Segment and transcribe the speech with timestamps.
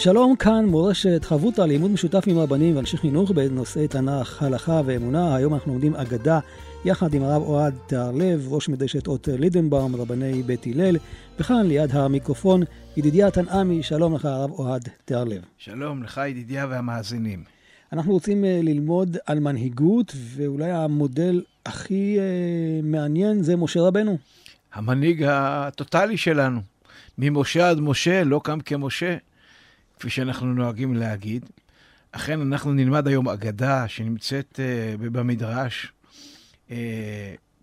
[0.00, 5.36] שלום, כאן מורשת חברותא לימוד משותף עם רבנים ואנשי חינוך בנושאי תנ"ך, הלכה ואמונה.
[5.36, 6.38] היום אנחנו לומדים אגדה
[6.84, 10.96] יחד עם הרב אוהד תהרלב, ראש מדרשת אות לידנבאום, רבני בית הלל,
[11.38, 12.62] וכאן ליד המיקרופון,
[12.96, 15.42] ידידיה תנעמי, שלום לך הרב אוהד תהרלב.
[15.58, 17.44] שלום לך ידידיה והמאזינים.
[17.92, 24.18] אנחנו רוצים uh, ללמוד על מנהיגות, ואולי המודל הכי uh, מעניין זה משה רבנו.
[24.74, 26.60] המנהיג הטוטלי שלנו.
[27.18, 29.16] ממשה עד משה, לא קם כמשה.
[29.98, 31.46] כפי שאנחנו נוהגים להגיד.
[32.12, 34.60] אכן, אנחנו נלמד היום אגדה שנמצאת
[34.98, 35.92] uh, במדרש,
[36.68, 36.72] uh,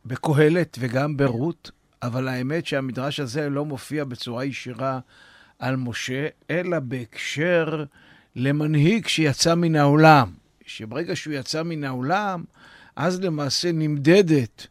[0.05, 1.71] בקהלת וגם ברות,
[2.03, 4.99] אבל האמת שהמדרש הזה לא מופיע בצורה ישירה
[5.59, 7.83] על משה, אלא בהקשר
[8.35, 10.31] למנהיג שיצא מן העולם.
[10.65, 12.43] שברגע שהוא יצא מן העולם,
[12.95, 14.67] אז למעשה נמדדת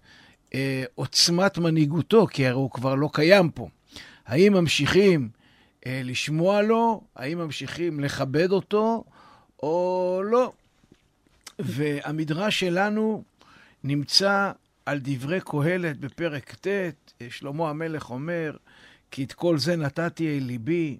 [0.50, 0.54] uh,
[0.94, 3.68] עוצמת מנהיגותו, כי הרי הוא כבר לא קיים פה.
[4.26, 5.28] האם ממשיכים
[5.86, 9.04] לשמוע לו, האם ממשיכים לכבד אותו
[9.62, 10.52] או לא.
[11.58, 13.24] והמדרש שלנו
[13.84, 14.52] נמצא
[14.86, 18.56] על דברי קהלת בפרק ט', שלמה המלך אומר,
[19.10, 20.98] כי את כל זה נתתי אל ליבי,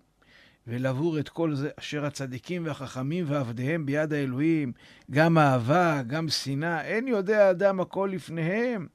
[0.67, 4.73] ולעבור את כל זה אשר הצדיקים והחכמים ועבדיהם ביד האלוהים,
[5.11, 8.87] גם אהבה, גם שנאה, אין יודע אדם הכל לפניהם.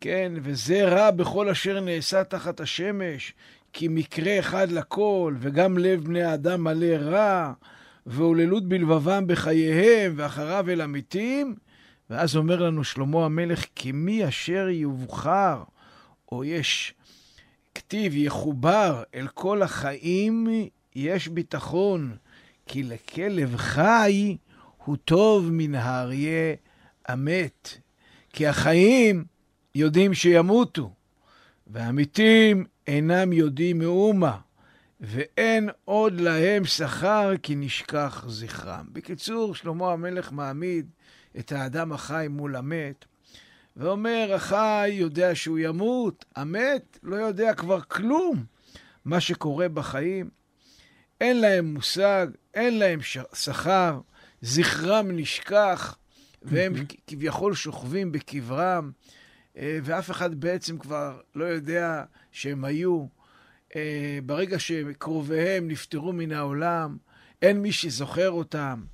[0.00, 3.34] כן, וזה רע בכל אשר נעשה תחת השמש,
[3.74, 7.52] כי מקרה אחד לכל, וגם לב בני האדם מלא רע,
[8.06, 11.54] והוללות בלבבם בחייהם, ואחריו אל המתים.
[12.10, 15.62] ואז אומר לנו שלמה המלך, כי מי אשר יובחר,
[16.32, 16.94] או יש
[17.74, 20.46] כתיב יחובר אל כל החיים,
[20.94, 22.16] יש ביטחון,
[22.66, 24.36] כי לכלב חי
[24.84, 26.54] הוא טוב מן האריה
[27.08, 27.78] המת.
[28.32, 29.24] כי החיים
[29.74, 30.90] יודעים שימותו,
[31.66, 34.38] והמתים אינם יודעים מאומה,
[35.00, 38.84] ואין עוד להם שכר כי נשכח זכרם.
[38.92, 40.90] בקיצור, שלמה המלך מעמיד
[41.38, 43.04] את האדם החי מול המת,
[43.76, 48.44] ואומר, החי יודע שהוא ימות, המת לא יודע כבר כלום
[49.04, 50.30] מה שקורה בחיים.
[51.20, 52.98] אין להם מושג, אין להם
[53.32, 54.00] שכר,
[54.42, 55.98] זכרם נשכח,
[56.42, 56.72] והם
[57.06, 58.90] כביכול שוכבים בקברם.
[59.56, 63.06] אה, ואף אחד בעצם כבר לא יודע שהם היו.
[63.76, 66.96] אה, ברגע שקרוביהם נפטרו מן העולם,
[67.42, 68.84] אין מי שזוכר אותם.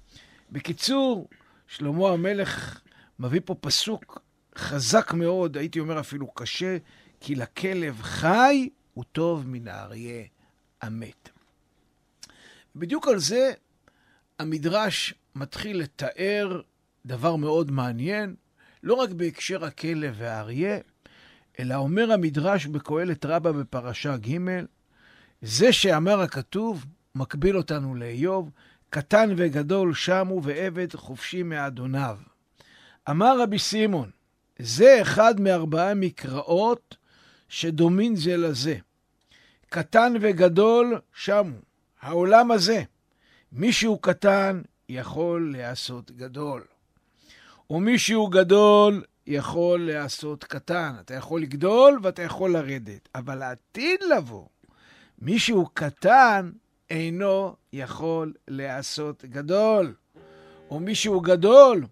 [0.53, 1.29] בקיצור,
[1.67, 2.81] שלמה המלך
[3.19, 4.23] מביא פה פסוק
[4.57, 6.77] חזק מאוד, הייתי אומר אפילו קשה,
[7.21, 10.25] כי לכלב חי הוא טוב מן האריה
[10.83, 11.29] המת.
[12.77, 13.53] בדיוק על זה
[14.39, 16.61] המדרש מתחיל לתאר
[17.07, 18.35] דבר מאוד מעניין,
[18.83, 20.79] לא רק בהקשר הכלב והאריה,
[21.61, 24.39] אלא אומר המדרש בקהלת רבה בפרשה ג',
[25.43, 28.51] זה שאמר הכתוב, מקביל אותנו לאיוב,
[28.91, 32.19] קטן וגדול שמו ועבד חופשי מאדוניו.
[33.11, 34.11] אמר רבי סימון,
[34.59, 36.97] זה אחד מארבעה מקראות
[37.49, 38.77] שדומין זה לזה.
[39.69, 41.57] קטן וגדול שמו,
[42.01, 42.83] העולם הזה.
[43.53, 46.65] מי שהוא קטן יכול להיעשות גדול.
[47.71, 50.93] ומי שהוא גדול יכול להיעשות קטן.
[51.01, 53.09] אתה יכול לגדול ואתה יכול לרדת.
[53.15, 54.47] אבל העתיד לבוא,
[55.19, 56.51] מי שהוא קטן
[56.91, 59.95] אינו יכול להיעשות גדול.
[60.71, 61.87] ומי שהוא גדול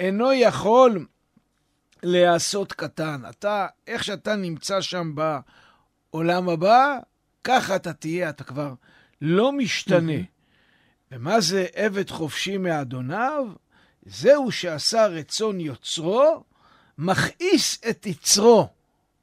[0.00, 1.06] אינו יכול
[2.02, 3.22] להיעשות קטן.
[3.30, 6.98] אתה, איך שאתה נמצא שם בעולם הבא,
[7.44, 8.74] ככה אתה תהיה, אתה כבר
[9.22, 10.22] לא משתנה.
[11.12, 13.46] ומה זה עבד חופשי מאדוניו?
[14.06, 16.44] זהו שעשה רצון יוצרו,
[16.98, 18.68] מכעיס את יצרו.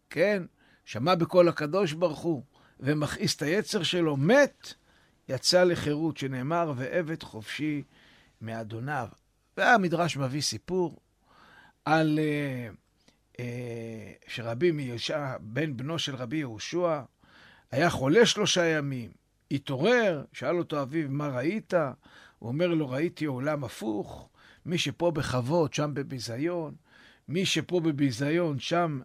[0.09, 0.43] כן?
[0.85, 2.43] שמע בקול הקדוש ברוך הוא,
[2.79, 4.73] ומכעיס את היצר שלו, מת,
[5.29, 7.83] יצא לחירות, שנאמר, ועבד חופשי
[8.41, 9.07] מאדוניו.
[9.57, 10.99] והמדרש מביא סיפור
[11.85, 13.39] על uh, uh,
[14.27, 17.01] שרבי מיושע, בן בנו של רבי יהושע,
[17.71, 19.11] היה חולה שלושה ימים,
[19.51, 21.73] התעורר, שאל אותו אביו, מה ראית?
[22.39, 24.29] הוא אומר לו, ראיתי עולם הפוך,
[24.65, 26.75] מי שפה בכבוד, שם בביזיון,
[27.27, 28.99] מי שפה בביזיון, שם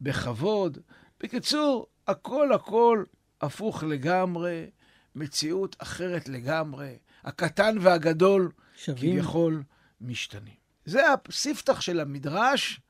[0.00, 0.78] בכבוד.
[1.20, 3.04] בקיצור, הכל הכל
[3.40, 4.70] הפוך לגמרי,
[5.14, 6.98] מציאות אחרת לגמרי.
[7.24, 9.12] הקטן והגדול שווים.
[9.16, 9.62] כביכול
[10.00, 10.54] משתנים.
[10.84, 12.80] זה הספתח של המדרש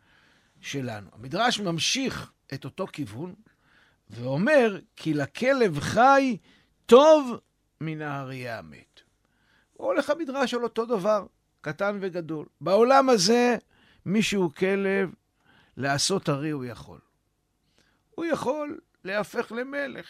[0.61, 1.11] שלנו.
[1.13, 3.35] המדרש ממשיך את אותו כיוון
[4.11, 6.37] ואומר, כי לכלב חי
[6.87, 7.39] טוב
[7.81, 9.01] מן האריה המת.
[9.73, 11.27] הולך המדרש על אותו דבר,
[11.65, 12.47] קטן וגדול.
[12.61, 13.57] בעולם הזה,
[14.07, 15.11] מי שהוא כלב,
[15.77, 16.99] לעשות ארי הוא יכול.
[18.15, 20.07] הוא יכול להפך למלך.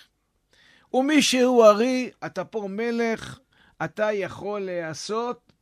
[0.95, 3.39] ומי שהוא ארי, אתה פה מלך,
[3.85, 5.53] אתה יכול לעשות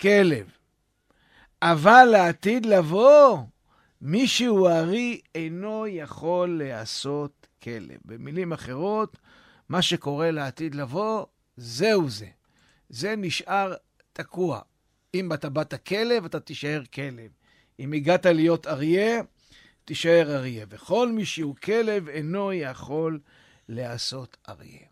[0.00, 0.46] כלב.
[1.62, 3.38] אבל לעתיד לבוא,
[4.00, 7.98] מי שהוא ארי אינו יכול לעשות כלב.
[8.04, 9.16] במילים אחרות,
[9.68, 11.26] מה שקורה לעתיד לבוא,
[11.56, 12.28] זהו זה.
[12.88, 13.74] זה נשאר
[14.12, 14.60] תקוע.
[15.14, 17.30] אם אתה באת כלב, אתה תישאר כלב.
[17.78, 19.20] אם הגעת להיות אריה,
[19.84, 20.66] תישאר אריה.
[20.68, 23.20] וכל מי שהוא כלב אינו יכול
[23.68, 24.86] לעשות אריה.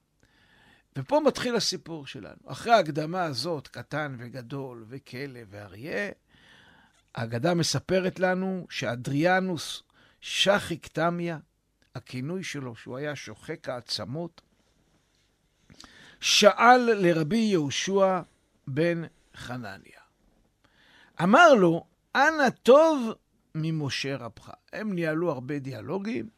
[0.96, 2.36] ופה מתחיל הסיפור שלנו.
[2.46, 6.10] אחרי ההקדמה הזאת, קטן וגדול, וכלב ואריה,
[7.14, 9.82] האגדה מספרת לנו שאדריאנוס
[10.20, 11.38] שחי קטמיה,
[11.94, 14.40] הכינוי שלו, שהוא היה שוחק העצמות,
[16.20, 18.20] שאל לרבי יהושע
[18.66, 19.02] בן
[19.36, 20.01] חנניה.
[21.22, 21.84] אמר לו,
[22.16, 23.12] אנא טוב
[23.54, 24.50] ממשה רבך.
[24.72, 26.28] הם ניהלו הרבה דיאלוגים.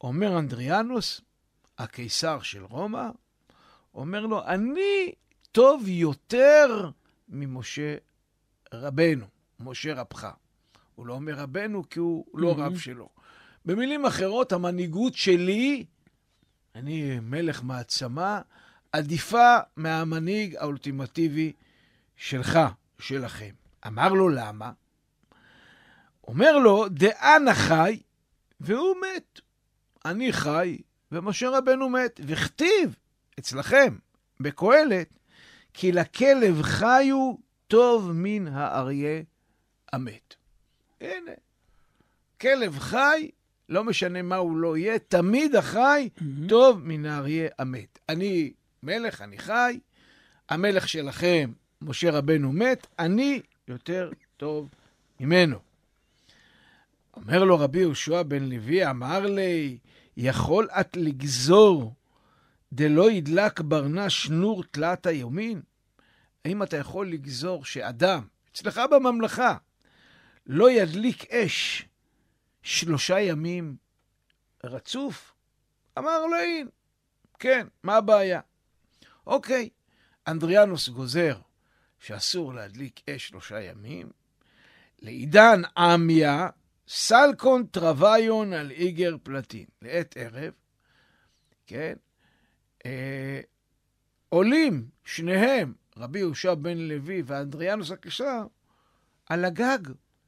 [0.00, 1.20] אומר אנדריאנוס,
[1.78, 3.08] הקיסר של רומא,
[3.94, 5.12] אומר לו, אני
[5.52, 6.90] טוב יותר
[7.28, 7.96] ממשה
[8.74, 9.26] רבנו,
[9.60, 10.28] משה רבך.
[10.94, 13.08] הוא לא אומר רבנו כי הוא לא רב שלו.
[13.64, 15.84] במילים אחרות, המנהיגות שלי,
[16.74, 18.40] אני מלך מעצמה,
[18.92, 21.52] עדיפה מהמנהיג האולטימטיבי
[22.16, 22.58] שלך,
[22.98, 23.59] שלכם.
[23.86, 24.72] אמר לו למה?
[26.28, 28.00] אומר לו, דאנה חי
[28.60, 29.40] והוא מת.
[30.04, 30.78] אני חי
[31.12, 32.20] ומשה רבנו מת.
[32.26, 32.96] וכתיב
[33.38, 33.96] אצלכם,
[34.40, 35.08] בקהלת,
[35.74, 37.34] כי לכלב חיו
[37.68, 39.22] טוב מן האריה
[39.92, 40.34] המת.
[41.00, 41.32] הנה,
[42.40, 43.30] כלב חי,
[43.68, 46.48] לא משנה מה הוא לא יהיה, תמיד החי mm-hmm.
[46.48, 47.98] טוב מן האריה המת.
[48.08, 48.52] אני
[48.82, 49.80] מלך, אני חי,
[50.48, 51.52] המלך שלכם,
[51.82, 54.68] משה רבנו מת, אני יותר טוב
[55.20, 55.58] ממנו.
[57.16, 59.78] אומר לו רבי יהושע בן לוי, אמר לי,
[60.16, 61.94] יכול את לגזור
[62.72, 65.62] דלא ידלק ברנה שנור תלת היומין?
[66.44, 69.56] האם אתה יכול לגזור שאדם, אצלך בממלכה,
[70.46, 71.88] לא ידליק אש
[72.62, 73.76] שלושה ימים
[74.64, 75.34] רצוף?
[75.98, 76.70] אמר לו, הנה,
[77.38, 78.40] כן, מה הבעיה?
[79.26, 79.68] אוקיי,
[80.28, 81.38] אנדריאנוס גוזר
[82.00, 84.10] שאסור להדליק אש שלושה ימים,
[85.02, 86.48] לעידן עמיה,
[86.88, 89.64] סלקון טרוויון על איגר פלטין.
[89.82, 90.52] לעת ערב,
[91.66, 91.94] כן,
[92.86, 93.40] אה,
[94.28, 98.46] עולים שניהם, רבי יהושע בן לוי ואנדריאנוס הקיסר,
[99.26, 99.78] על הגג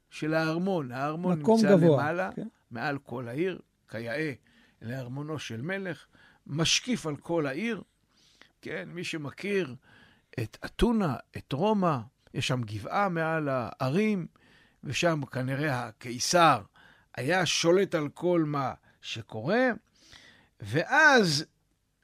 [0.09, 0.91] של הארמון.
[0.91, 2.47] הארמון נמצא גבוה, למעלה, כן.
[2.71, 3.59] מעל כל העיר,
[3.89, 4.33] כיאה
[4.81, 6.05] לארמונו של מלך,
[6.47, 7.81] משקיף על כל העיר.
[8.61, 9.75] כן, מי שמכיר
[10.39, 11.97] את אתונה, את רומא,
[12.33, 14.27] יש שם גבעה מעל הערים,
[14.83, 16.61] ושם כנראה הקיסר
[17.15, 19.69] היה שולט על כל מה שקורה,
[20.59, 21.45] ואז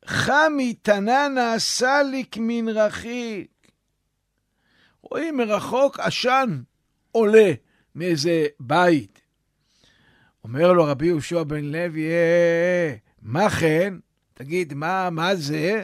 [0.06, 3.68] חמי תננה סליק מן רחיק.
[5.02, 6.62] רואים מרחוק עשן
[7.12, 7.52] עולה
[7.96, 9.22] מאיזה בית.
[10.44, 13.94] אומר לו רבי יהושע בן לוי, אה, אה, אה, מה כן?
[14.34, 15.84] תגיד, מה, מה זה?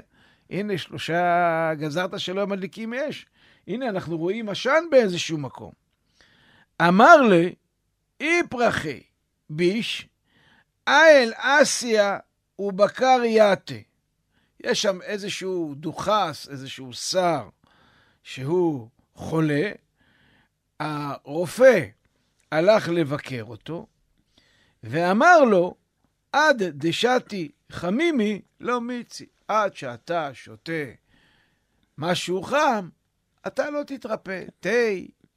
[0.50, 3.26] הנה שלושה, גזרת שלא מדליקים אש.
[3.68, 5.72] הנה, אנחנו רואים עשן באיזשהו מקום.
[6.82, 7.56] אמר לי,
[8.22, 9.02] אי פרחי
[9.50, 10.08] ביש,
[10.88, 12.18] אייל אסיה
[12.60, 13.76] ובקר יתה.
[14.60, 17.50] יש שם איזשהו דוכס, איזשהו שר,
[18.24, 19.72] שהוא חולה,
[20.80, 21.86] הרופא
[22.52, 23.88] הלך לבקר אותו,
[24.84, 25.76] ואמר לו,
[26.32, 29.26] עד דשתי חמימי לא מיצי.
[29.48, 30.72] עד שאתה שותה
[31.98, 32.90] משהו חם,
[33.48, 34.44] אתה לא תתרפא.
[34.60, 34.70] תה,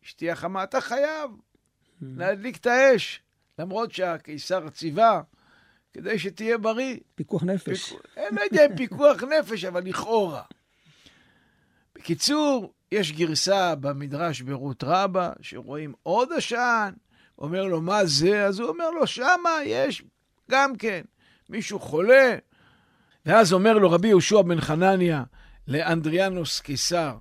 [0.03, 1.31] שתייה חמה, אתה חייב
[2.03, 3.23] להדליק את האש,
[3.59, 5.23] למרות שהקיסר ציווה,
[5.93, 6.97] כדי שתהיה בריא.
[7.15, 7.93] פיקוח נפש.
[7.93, 8.01] פיק...
[8.17, 10.43] אני לא יודע אם פיקוח נפש, אבל לכאורה.
[11.95, 16.93] בקיצור, יש גרסה במדרש ברות רבה, שרואים עוד עשן,
[17.39, 18.45] אומר לו, מה זה?
[18.45, 20.03] אז הוא אומר לו, שמה יש
[20.51, 21.03] גם כן.
[21.49, 22.37] מישהו חולה,
[23.27, 25.25] ואז אומר לו רבי יהושע בן חנניה
[25.69, 27.19] לאנדריאנוס קיסר,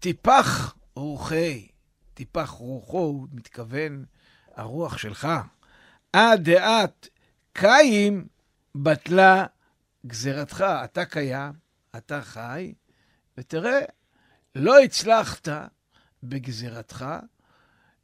[0.00, 1.68] טיפח רוחי,
[2.14, 4.04] טיפח רוחו, הוא מתכוון,
[4.54, 5.28] הרוח שלך.
[6.12, 7.08] עד דעת
[7.52, 8.26] קיים
[8.74, 9.46] בטלה
[10.06, 10.64] גזירתך.
[10.84, 11.52] אתה קיים,
[11.96, 12.74] אתה חי,
[13.38, 13.80] ותראה,
[14.54, 15.48] לא הצלחת,
[16.22, 17.04] בגזירתך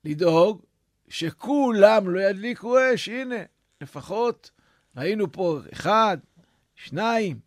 [0.05, 0.63] לדאוג
[1.09, 3.09] שכולם לא ידליקו אש.
[3.09, 3.37] הנה,
[3.81, 4.51] לפחות
[4.97, 6.19] ראינו פה אחד,
[6.77, 7.39] שניים,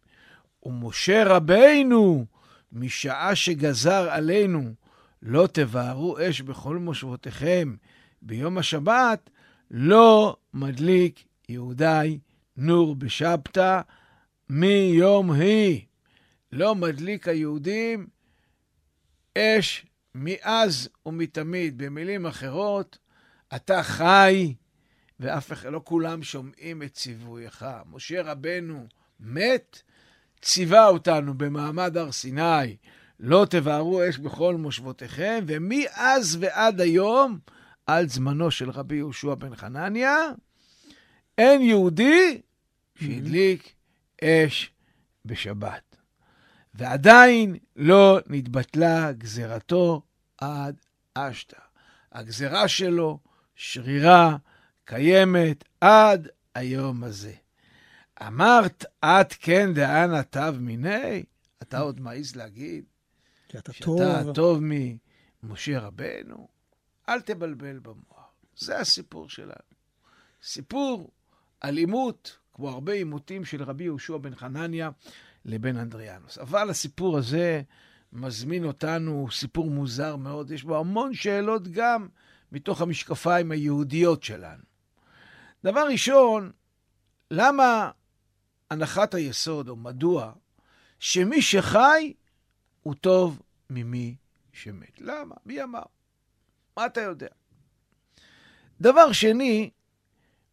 [0.64, 2.26] ומשה רבינו,
[2.72, 4.74] משעה שגזר עלינו,
[5.22, 7.76] לא תבערו אש בכל מושבותיכם
[8.22, 9.30] ביום השבת,
[9.72, 12.20] לא מדליק יהודי
[12.58, 13.82] נור בשבתא
[14.50, 15.82] מיום היא.
[16.52, 18.08] לא מדליק היהודים
[19.38, 21.78] אש מאז ומתמיד.
[21.78, 22.98] במילים אחרות,
[23.56, 24.54] אתה חי,
[25.20, 27.66] ואף אחד, לא כולם שומעים את ציווייך.
[27.92, 28.88] משה רבנו
[29.20, 29.82] מת,
[30.42, 32.76] ציווה אותנו במעמד הר סיני,
[33.20, 37.40] לא תבערו אש בכל מושבותיכם, ומאז ועד היום,
[37.88, 40.18] על זמנו של רבי יהושע בן חנניה,
[41.38, 42.42] אין יהודי
[42.96, 43.74] שהדליק
[44.24, 44.72] אש
[45.26, 45.96] בשבת.
[46.74, 50.02] ועדיין לא נתבטלה גזירתו
[50.38, 50.76] עד
[51.14, 51.58] אשתא.
[52.12, 53.20] הגזירה שלו
[53.56, 54.38] שרירה,
[54.86, 57.34] קיימת עד היום הזה.
[58.28, 61.24] אמרת, את כן דאנה תו מיני?
[61.62, 62.84] אתה עוד מעז להגיד
[63.52, 64.34] שאתה שאתה טוב.
[64.34, 64.62] טוב
[65.44, 66.48] ממשה רבנו?
[67.10, 68.34] אל תבלבל במוח.
[68.58, 69.54] זה הסיפור שלנו.
[70.44, 71.12] סיפור
[71.62, 74.90] על עימות, כמו הרבה עימותים של רבי יהושע בן חנניה
[75.46, 76.38] לבן אנדריאנוס.
[76.38, 77.62] אבל הסיפור הזה
[78.14, 82.08] מזמין אותנו, סיפור מוזר מאוד, יש בו המון שאלות גם
[82.52, 84.64] מתוך המשקפיים היהודיות שלנו.
[85.64, 86.52] דבר ראשון,
[87.32, 87.92] למה
[88.70, 90.32] הנחת היסוד, או מדוע,
[91.00, 92.14] שמי שחי
[92.84, 94.16] הוא טוב ממי
[94.54, 95.02] שמת?
[95.02, 95.36] למה?
[95.46, 95.84] מי אמר?
[96.78, 97.28] מה אתה יודע?
[98.82, 99.70] דבר שני,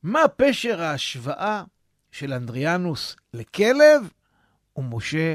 [0.03, 1.65] מה פשר ההשוואה
[2.13, 4.11] של אנדריאנוס לכלב
[4.77, 5.35] ומשה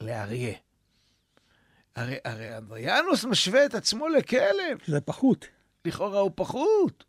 [0.00, 0.54] לאריה?
[1.96, 5.46] הרי, הרי אנדריאנוס משווה את עצמו לכלב, שזה פחות.
[5.84, 7.04] לכאורה הוא פחות.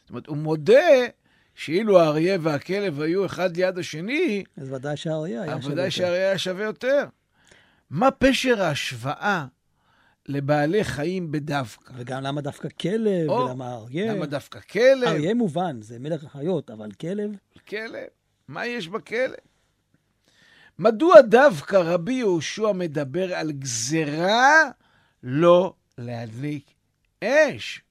[0.00, 1.06] זאת אומרת, הוא מודה
[1.54, 5.96] שאילו האריה והכלב היו אחד ליד השני, אז ודאי שהאריה היה שווה ודאי יותר.
[5.96, 7.04] שהאריה היה שווה יותר.
[7.90, 9.46] מה פשר ההשוואה
[10.28, 11.92] לבעלי חיים בדווקא?
[11.96, 14.14] וגם למה דווקא כלב, או, ולמה אריה.
[14.14, 15.04] למה דווקא כלב?
[15.08, 17.30] אריה מובן, זה מלך החיות, אבל כלב,
[17.68, 18.06] כלב.
[18.48, 19.34] מה יש בכלב?
[20.78, 24.70] מדוע דווקא רבי יהושע מדבר על גזרה
[25.22, 26.64] לא להדליק
[27.24, 27.82] אש?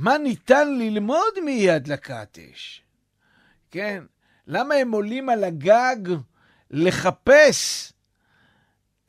[0.00, 2.82] מה ניתן ללמוד מאי הדלקת אש?
[3.70, 4.04] כן?
[4.46, 6.16] למה הם עולים על הגג
[6.70, 7.92] לחפש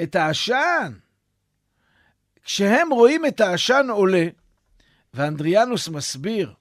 [0.02, 0.94] את העשן?
[2.44, 4.28] כשהם רואים את העשן עולה,
[5.14, 6.54] ואנדריאנוס מסביר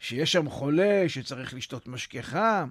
[0.00, 2.68] שיש שם חולה שצריך לשתות משקה חם,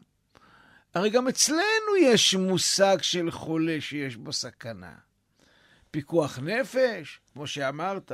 [0.94, 4.96] הרי גם אצלנו יש מושג של חולה שיש בו סכנה.
[5.92, 8.12] פיקוח נפש, כמו שאמרת,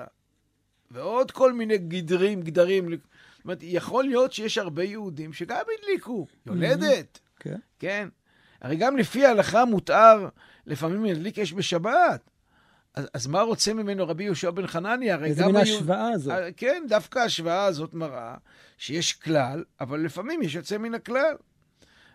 [0.91, 2.89] ועוד כל מיני גדרים, גדרים.
[2.89, 2.99] זאת
[3.43, 6.27] אומרת, יכול להיות שיש הרבה יהודים שגם הדליקו.
[6.45, 7.57] יולדת, כן.
[7.79, 8.07] כן?
[8.61, 10.27] הרי גם לפי ההלכה מותר
[10.65, 12.29] לפעמים להדליק אש בשבת.
[12.95, 15.13] אז, אז מה רוצה ממנו רבי יהושע בן חנניה?
[15.13, 16.33] הרי איזה גם מין היו- ההשוואה הזאת?
[16.33, 18.35] אה, כן, דווקא ההשוואה הזאת מראה
[18.77, 21.35] שיש כלל, אבל לפעמים יש יוצא מן הכלל.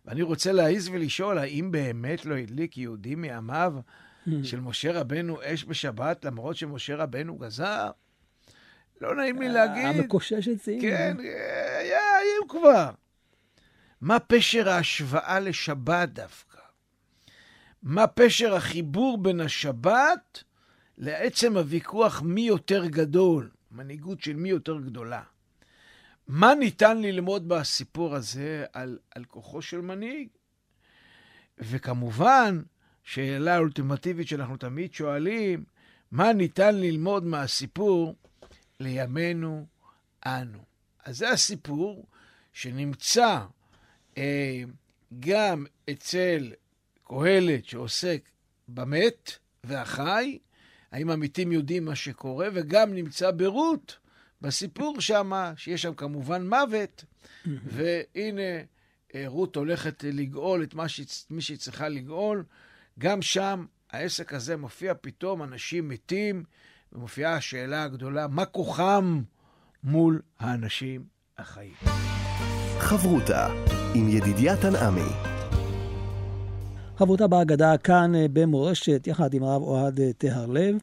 [0.04, 3.74] ואני רוצה להעיז ולשאול, האם באמת לא הדליק יהודי מימיו
[4.42, 7.90] של משה רבנו אש בשבת, למרות שמשה רבנו גזר?
[9.02, 9.84] לא נעים לי להגיד.
[9.84, 10.80] המקושש עצים.
[10.80, 12.90] כן, אה, היה, היו כבר.
[14.00, 16.58] מה פשר ההשוואה לשבת דווקא?
[17.82, 20.44] מה פשר החיבור בין השבת
[20.98, 25.22] לעצם הוויכוח מי יותר גדול, מנהיגות של מי יותר גדולה?
[26.28, 30.28] מה ניתן ללמוד בסיפור הזה על, על כוחו של מנהיג?
[31.58, 32.62] וכמובן,
[33.04, 35.64] שאלה אולטימטיבית שאנחנו תמיד שואלים,
[36.10, 38.16] מה ניתן ללמוד מהסיפור
[38.82, 39.66] לימינו
[40.26, 40.58] אנו?
[41.04, 42.06] אז זה הסיפור
[42.52, 43.38] שנמצא
[44.18, 44.62] אה,
[45.20, 46.52] גם אצל
[47.08, 48.28] קהלת שעוסק
[48.68, 49.32] במת
[49.64, 50.38] והחי,
[50.92, 53.98] האם המתים יודעים מה שקורה, וגם נמצא ברות,
[54.40, 57.04] בסיפור שמה, שיש שם כמובן מוות,
[57.46, 58.42] והנה
[59.14, 62.44] אה, רות הולכת לגאול את מה שהיא, מי שהיא צריכה לגאול.
[62.98, 66.44] גם שם העסק הזה מופיע פתאום, אנשים מתים,
[66.92, 69.22] ומופיעה השאלה הגדולה, מה כוחם
[69.84, 71.04] מול האנשים
[71.38, 71.74] החיים?
[72.78, 73.48] חברותה
[73.94, 75.12] עם ידידיה תנעמי.
[76.96, 80.76] חברותה בהגדה כאן אה, במורשת, יחד עם הרב אוהד אה, טהרלב.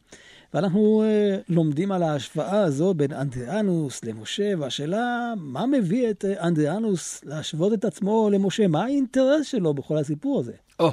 [0.53, 7.73] ואנחנו אה, לומדים על ההשוואה הזו בין אנדריאנוס למשה, והשאלה, מה מביא את אנדריאנוס להשוות
[7.73, 8.67] את עצמו למשה?
[8.67, 10.53] מה האינטרס שלו בכל הסיפור הזה?
[10.79, 10.91] או,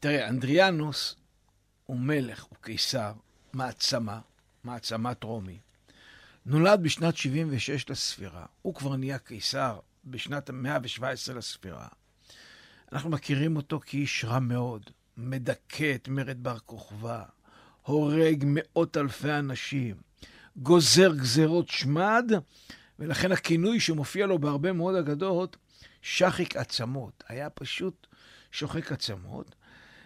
[0.00, 1.16] תראה, אנדריאנוס
[1.86, 3.12] הוא מלך, הוא קיסר,
[3.52, 4.18] מעצמה,
[4.64, 5.58] מעצמת רומי.
[6.46, 8.46] נולד בשנת 76 לספירה.
[8.62, 11.88] הוא כבר נהיה קיסר בשנת 117 לספירה.
[12.92, 17.22] אנחנו מכירים אותו כאיש רע מאוד, מדכא את מרד בר כוכבא,
[17.82, 19.96] הורג מאות אלפי אנשים,
[20.56, 22.32] גוזר גזרות שמד,
[22.98, 25.56] ולכן הכינוי שמופיע לו בהרבה מאוד אגדות,
[26.02, 27.24] שחיק עצמות.
[27.28, 28.06] היה פשוט
[28.52, 29.54] שוחק עצמות.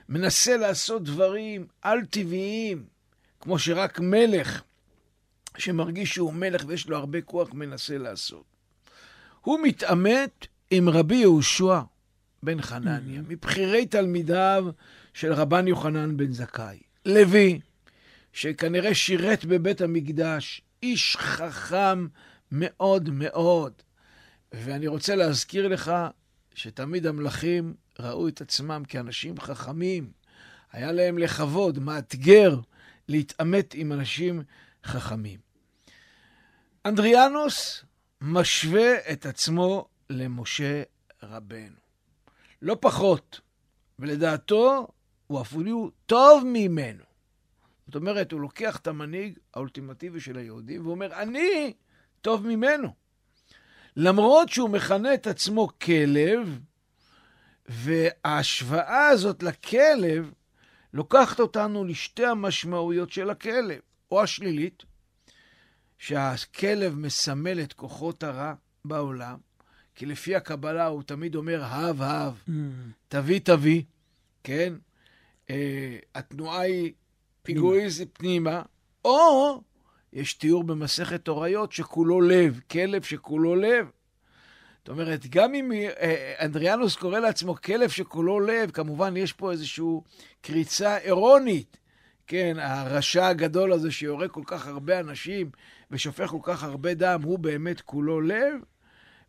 [0.08, 2.86] מנסה לעשות דברים על-טבעיים,
[3.44, 4.62] כמו שרק מלך
[5.58, 8.44] שמרגיש שהוא מלך ויש לו הרבה כוח מנסה לעשות.
[9.40, 11.80] הוא מתעמת עם רבי יהושע
[12.42, 13.28] בן חנניה, mm-hmm.
[13.28, 14.66] מבכירי תלמידיו
[15.14, 16.78] של רבן יוחנן בן זכאי.
[17.06, 17.60] לוי,
[18.32, 22.06] שכנראה שירת בבית המקדש, איש חכם
[22.52, 23.72] מאוד מאוד.
[24.52, 25.92] ואני רוצה להזכיר לך
[26.54, 30.10] שתמיד המלכים ראו את עצמם כאנשים חכמים.
[30.72, 32.58] היה להם לכבוד, מאתגר,
[33.08, 34.42] להתעמת עם אנשים
[34.84, 35.38] חכמים.
[36.86, 37.84] אנדריאנוס
[38.20, 40.82] משווה את עצמו למשה
[41.22, 41.76] רבנו.
[42.62, 43.40] לא פחות,
[43.98, 44.88] ולדעתו
[45.26, 47.04] הוא אפילו טוב ממנו.
[47.86, 51.72] זאת אומרת, הוא לוקח את המנהיג האולטימטיבי של היהודים ואומר, אני
[52.20, 52.88] טוב ממנו.
[53.96, 56.58] למרות שהוא מכנה את עצמו כלב,
[57.66, 60.32] וההשוואה הזאת לכלב
[60.94, 64.82] לוקחת אותנו לשתי המשמעויות של הכלב, או השלילית,
[65.98, 69.38] שהכלב מסמל את כוחות הרע בעולם,
[69.94, 72.50] כי לפי הקבלה הוא תמיד אומר, הב, הב, mm.
[73.08, 73.82] תביא, תביא,
[74.44, 74.74] כן?
[75.48, 75.50] Uh,
[76.14, 76.92] התנועה היא
[77.42, 78.62] פיגועיזם פנימה,
[79.04, 79.60] או
[80.12, 83.90] יש תיאור במסכת הוריות שכולו לב, כלב שכולו לב.
[84.84, 89.84] זאת אומרת, גם אם אה, אנדריאנוס קורא לעצמו כלב שכולו לב, כמובן יש פה איזושהי
[90.42, 91.76] קריצה אירונית.
[92.26, 95.50] כן, הרשע הגדול הזה שיורה כל כך הרבה אנשים
[95.90, 98.54] ושופך כל כך הרבה דם, הוא באמת כולו לב.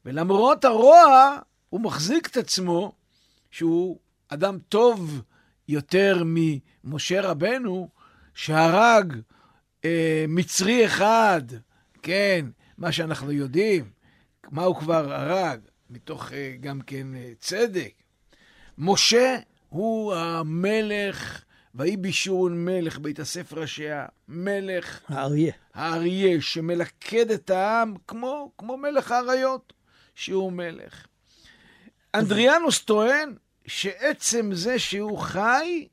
[0.06, 1.38] ולמרות הרוע,
[1.70, 2.92] הוא מחזיק את עצמו
[3.52, 5.22] שהוא אדם טוב
[5.68, 7.90] יותר ממשה רבנו,
[8.34, 9.14] שהרג
[9.86, 11.42] אה, מצרי אחד,
[12.02, 12.46] כן,
[12.78, 13.95] מה שאנחנו יודעים,
[14.52, 17.94] מה הוא כבר הרג, מתוך אה, גם כן אה, צדק.
[18.78, 19.38] משה
[19.70, 21.44] הוא המלך,
[21.76, 25.00] ויהי בישורון מלך, בהתאסף ראשיה, מלך...
[25.08, 25.54] האריה.
[25.74, 29.74] האריה, שמלכד את העם כמו, כמו מלך האריות,
[30.16, 31.06] שהוא מלך.
[32.16, 33.36] אנדריאנוס טוען
[33.68, 35.88] שעצם זה שהוא חי,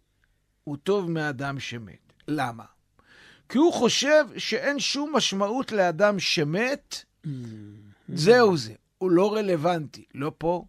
[0.64, 2.12] הוא טוב מאדם שמת.
[2.28, 2.64] למה?
[3.48, 7.28] כי הוא חושב שאין שום משמעות לאדם שמת, mm.
[8.14, 8.74] זהו זה.
[8.98, 10.64] הוא לא רלוונטי, לא פה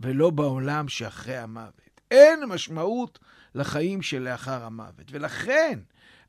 [0.00, 2.00] ולא בעולם שאחרי המוות.
[2.10, 3.18] אין משמעות
[3.54, 5.06] לחיים שלאחר המוות.
[5.10, 5.78] ולכן,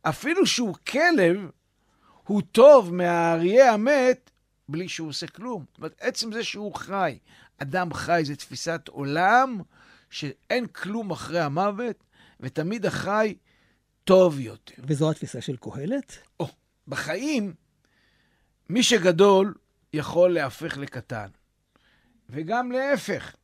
[0.02, 1.50] אפילו שהוא כלב,
[2.24, 4.32] הוא טוב מהאריה המת
[4.70, 5.66] בלי שהוא עושה כלום.
[5.68, 7.18] זאת אומרת, עצם זה שהוא חי,
[7.58, 9.62] אדם חי זה תפיסת עולם
[10.10, 12.04] שאין כלום אחרי המוות,
[12.40, 13.36] ותמיד החי
[14.04, 14.84] טוב יותר.
[14.88, 16.18] וזו התפיסה של קהלת?
[16.40, 16.48] או,
[16.88, 17.54] בחיים,
[18.70, 19.54] מי שגדול
[19.94, 21.28] יכול להפך לקטן.
[22.30, 23.36] וגם להפך,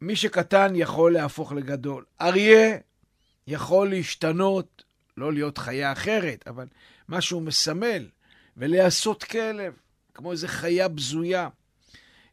[0.00, 2.04] מי שקטן יכול להפוך לגדול.
[2.20, 2.78] אריה
[3.46, 4.84] יכול להשתנות,
[5.16, 6.66] לא להיות חיה אחרת, אבל
[7.08, 8.08] מה שהוא מסמל,
[8.56, 9.74] ולעשות כלב,
[10.14, 11.48] כמו איזו חיה בזויה.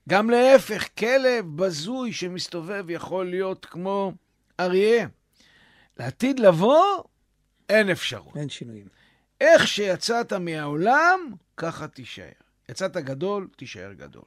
[0.10, 4.14] גם להפך, כלב בזוי שמסתובב יכול להיות כמו
[4.60, 5.08] אריה.
[6.00, 7.04] לעתיד לבוא,
[7.70, 8.38] אין אפשרות.
[8.38, 8.88] אין שינויים.
[9.42, 11.20] איך שיצאת מהעולם,
[11.58, 12.49] ככה תישאר.
[12.70, 14.24] יצאת גדול, תישאר גדול.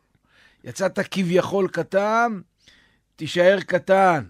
[0.65, 2.41] יצאת כביכול קטן,
[3.17, 4.25] תישאר קטן.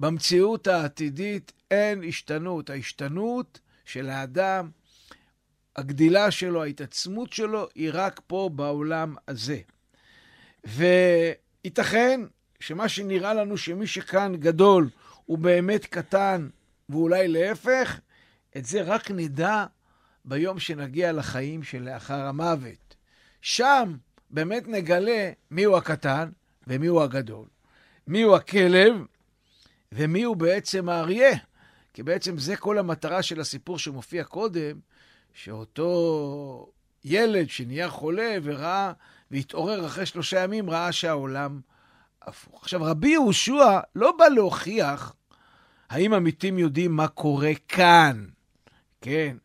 [0.00, 2.70] במציאות העתידית אין השתנות.
[2.70, 4.70] ההשתנות של האדם,
[5.76, 9.60] הגדילה שלו, ההתעצמות שלו, היא רק פה בעולם הזה.
[10.64, 12.20] וייתכן
[12.60, 14.90] שמה שנראה לנו שמי שכאן גדול
[15.24, 16.48] הוא באמת קטן,
[16.88, 18.00] ואולי להפך,
[18.56, 19.64] את זה רק נדע
[20.24, 22.87] ביום שנגיע לחיים שלאחר המוות.
[23.40, 23.96] שם
[24.30, 26.30] באמת נגלה מיהו הקטן
[26.66, 27.46] ומיהו הגדול,
[28.06, 28.94] מיהו הכלב
[29.92, 31.38] ומיהו בעצם האריה.
[31.92, 34.78] כי בעצם זה כל המטרה של הסיפור שמופיע קודם,
[35.32, 36.70] שאותו
[37.04, 38.92] ילד שנהיה חולה וראה,
[39.30, 41.60] והתעורר אחרי שלושה ימים, ראה שהעולם
[42.22, 42.62] הפוך.
[42.62, 45.14] עכשיו, רבי יהושע לא בא להוכיח
[45.90, 48.26] האם המתים יודעים מה קורה כאן.
[49.00, 49.36] כן,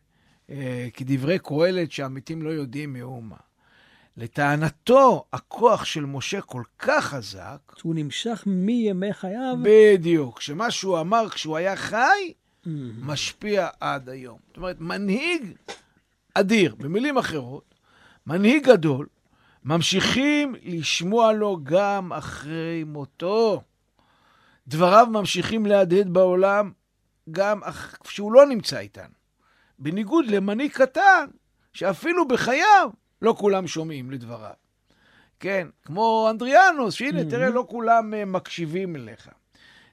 [0.50, 3.36] אה, כדברי קהלת שהמתים לא יודעים מאומה.
[4.16, 7.58] לטענתו, הכוח של משה כל כך חזק...
[7.76, 9.56] שהוא נמשך מימי חייו.
[9.62, 10.40] בדיוק.
[10.40, 12.68] שמה שהוא אמר כשהוא היה חי, mm-hmm.
[13.02, 14.38] משפיע עד היום.
[14.48, 15.54] זאת אומרת, מנהיג
[16.34, 16.74] אדיר.
[16.74, 17.74] במילים אחרות,
[18.26, 19.06] מנהיג גדול,
[19.64, 23.62] ממשיכים לשמוע לו גם אחרי מותו.
[24.68, 26.72] דבריו ממשיכים להדהד בעולם
[27.30, 27.60] גם
[28.04, 29.14] כשהוא לא נמצא איתנו.
[29.78, 31.26] בניגוד למנהיג קטן,
[31.72, 32.90] שאפילו בחייו
[33.24, 34.54] לא כולם שומעים לדבריו.
[35.40, 37.30] כן, כמו אנדריאנוס, שהנה, mm-hmm.
[37.30, 39.28] תראה, לא כולם uh, מקשיבים אליך.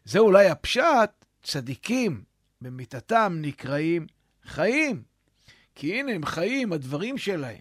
[0.06, 1.10] זה אולי הפשט,
[1.44, 2.24] צדיקים
[2.62, 4.08] במיתתם נקראים
[4.46, 5.04] חיים.
[5.76, 7.60] כי הנה, הם חיים, הדברים שלהם.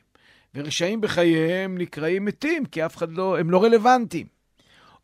[0.55, 4.27] ורשעים בחייהם נקראים מתים, כי אף אחד לא, הם לא רלוונטיים.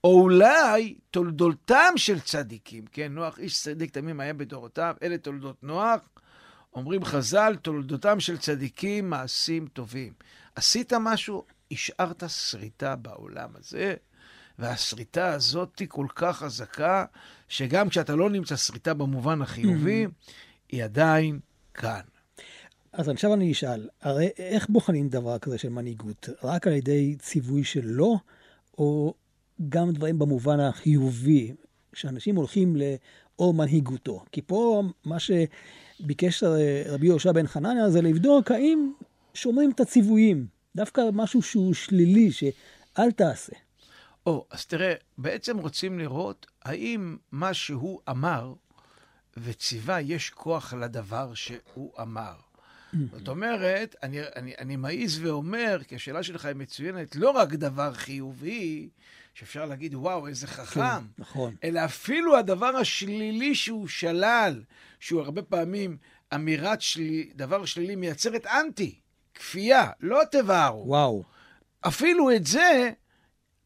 [0.04, 6.00] או אולי תולדותם של צדיקים, כן, נוח איש צדיק תמים היה בדורותיו, אלה תולדות נוח.
[6.74, 10.12] אומרים חז"ל, תולדותם של צדיקים מעשים טובים.
[10.56, 13.94] עשית משהו, השארת שריטה בעולם הזה,
[14.58, 17.04] והשריטה הזאת היא כל כך חזקה,
[17.48, 20.06] שגם כשאתה לא נמצא שריטה במובן החיובי,
[20.68, 21.40] היא עדיין
[21.74, 22.00] כאן.
[22.92, 26.28] אז עכשיו אני אשאל, הרי איך בוחנים דבר כזה של מנהיגות?
[26.42, 28.16] רק על ידי ציווי של לא,
[28.78, 29.14] או
[29.68, 31.54] גם דברים במובן החיובי,
[31.92, 34.24] שאנשים הולכים לאור מנהיגותו?
[34.32, 36.42] כי פה מה שביקש
[36.86, 38.92] רבי יהושע בן חנניה זה לבדוק האם
[39.36, 40.46] שומרים את הציוויים,
[40.76, 43.52] דווקא משהו שהוא שלילי, שאל תעשה.
[44.26, 48.54] או, אז תראה, בעצם רוצים לראות האם מה שהוא אמר
[49.36, 52.34] וציווה, יש כוח לדבר שהוא אמר.
[53.12, 57.94] זאת אומרת, אני, אני, אני מעז ואומר, כי השאלה שלך היא מצוינת, לא רק דבר
[57.94, 58.88] חיובי,
[59.34, 61.54] שאפשר להגיד, וואו, איזה חכם, כן, נכון.
[61.64, 64.62] אלא אפילו הדבר השלילי שהוא שלל,
[65.00, 65.96] שהוא הרבה פעמים
[66.34, 69.00] אמירת שלי, דבר שלילי מייצרת אנטי,
[69.36, 70.84] כפייה, לא תבערו.
[70.86, 71.22] וואו.
[71.80, 72.90] אפילו את זה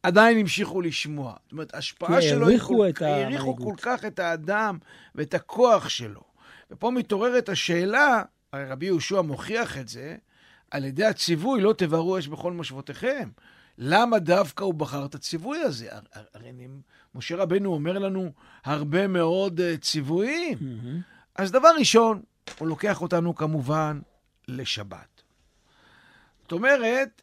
[0.02, 1.34] עדיין המשיכו לשמוע.
[1.42, 2.46] זאת אומרת, ההשפעה שלו...
[2.46, 3.32] כי העריכו את המנהיגות.
[3.32, 4.78] העריכו כל כך את האדם
[5.14, 6.22] ואת הכוח שלו.
[6.70, 10.16] ופה מתעוררת השאלה, הרי רבי יהושע מוכיח את זה,
[10.70, 13.28] על ידי הציווי, לא תבערו אש בכל מושבותיכם.
[13.78, 15.88] למה דווקא הוא בחר את הציווי הזה?
[16.34, 16.52] הרי
[17.14, 18.32] משה רבנו אומר לנו
[18.64, 20.58] הרבה מאוד אה, ציוויים.
[20.58, 21.02] Mm-hmm.
[21.34, 22.22] אז דבר ראשון,
[22.58, 24.00] הוא לוקח אותנו כמובן
[24.48, 25.19] לשבת.
[26.50, 27.22] זאת אומרת,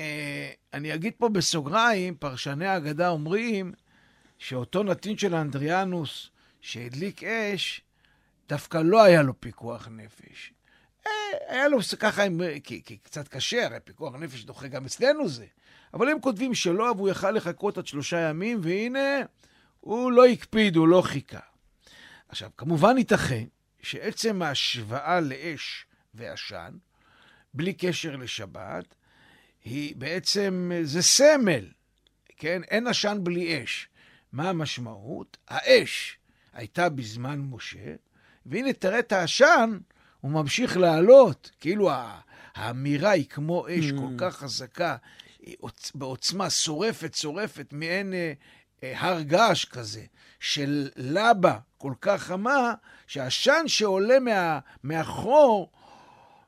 [0.00, 3.72] אה, אני אגיד פה בסוגריים, פרשני האגדה אומרים
[4.38, 7.80] שאותו נתין של אנדריאנוס שהדליק אש,
[8.48, 10.52] דווקא לא היה לו פיקוח נפש.
[11.06, 11.10] אה,
[11.48, 12.22] היה לו ככה,
[12.64, 15.46] כי, כי קצת קשה, הרי פיקוח נפש דוחה גם אצלנו זה.
[15.94, 19.20] אבל הם כותבים שלא, והוא יכל לחכות עד שלושה ימים, והנה,
[19.80, 21.40] הוא לא הקפיד, הוא לא חיכה.
[22.28, 23.44] עכשיו, כמובן ייתכן
[23.82, 26.76] שעצם ההשוואה לאש ועשן,
[27.54, 28.94] בלי קשר לשבת,
[29.64, 31.64] היא בעצם, זה סמל,
[32.36, 32.62] כן?
[32.62, 33.88] אין עשן בלי אש.
[34.32, 35.36] מה המשמעות?
[35.48, 36.18] האש
[36.52, 37.94] הייתה בזמן משה,
[38.46, 39.78] והנה תראה את העשן,
[40.20, 41.90] הוא ממשיך לעלות, כאילו
[42.54, 43.96] האמירה היא כמו אש mm.
[43.96, 44.96] כל כך חזקה,
[45.94, 48.32] בעוצמה שורפת, שורפת, מעין אה,
[48.82, 50.04] אה, הר געש כזה,
[50.40, 52.74] של לבה כל כך חמה,
[53.06, 55.72] שהעשן שעולה מה, מהחור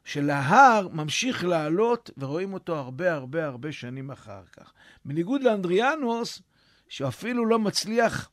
[0.07, 4.73] של ההר ממשיך לעלות, ורואים אותו הרבה הרבה הרבה שנים אחר כך.
[5.05, 6.43] בניגוד לאנדריאנוס,
[6.89, 8.31] שאפילו לא מצליח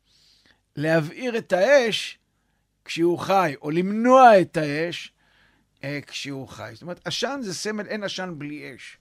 [0.76, 2.20] להבעיר את האש
[2.86, 5.14] כשהוא חי, או למנוע את האש
[5.84, 6.70] אה, כשהוא חי.
[6.74, 8.98] זאת אומרת, עשן זה סמל, אין עשן בלי אש.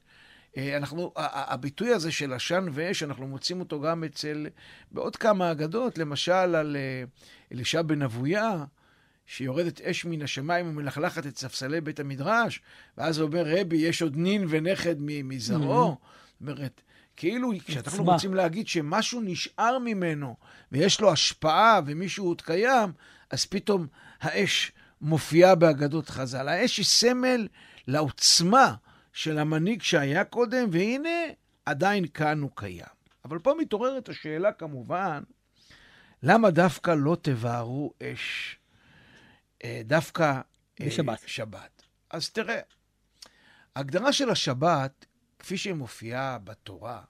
[0.56, 4.46] אה, אנחנו, הביטוי הזה של עשן ואש, אנחנו מוצאים אותו גם אצל,
[4.90, 7.04] בעוד כמה אגדות, למשל על אה,
[7.52, 8.64] אלישע בן אבויה,
[9.26, 12.61] שיורדת אש מן השמיים ומלכלכת את ספסלי בית המדרש,
[12.98, 15.98] ואז אומר, רבי, יש עוד נין ונכד מזרעו.
[16.32, 16.82] זאת אומרת,
[17.16, 20.37] כאילו, כשאנחנו רוצים להגיד שמשהו נשאר ממנו,
[20.72, 22.92] ויש לו השפעה, ומישהו עוד קיים,
[23.30, 23.87] אז פתאום
[24.20, 26.48] האש מופיעה באגדות חז"ל.
[26.48, 27.48] האש היא סמל
[27.88, 28.74] לעוצמה
[29.12, 31.08] של המנהיג שהיה קודם, והנה,
[31.66, 32.87] עדיין כאן הוא קיים.
[33.24, 35.22] אבל פה מתעוררת השאלה, כמובן,
[36.22, 38.56] למה דווקא לא תבערו אש
[39.85, 40.40] דווקא
[40.81, 41.22] אה, בשבת.
[41.27, 41.83] שבת.
[42.11, 42.61] אז תראה,
[43.77, 45.07] ההגדרה של השבת,
[45.38, 47.03] כפי שהיא מופיעה בתורה,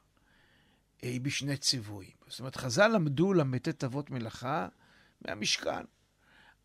[1.05, 2.12] אה, היא בשני ציוויים.
[2.27, 4.69] זאת אומרת, חז"ל למדו ל"ט אבות מלאכה
[5.21, 5.85] מהמשכן.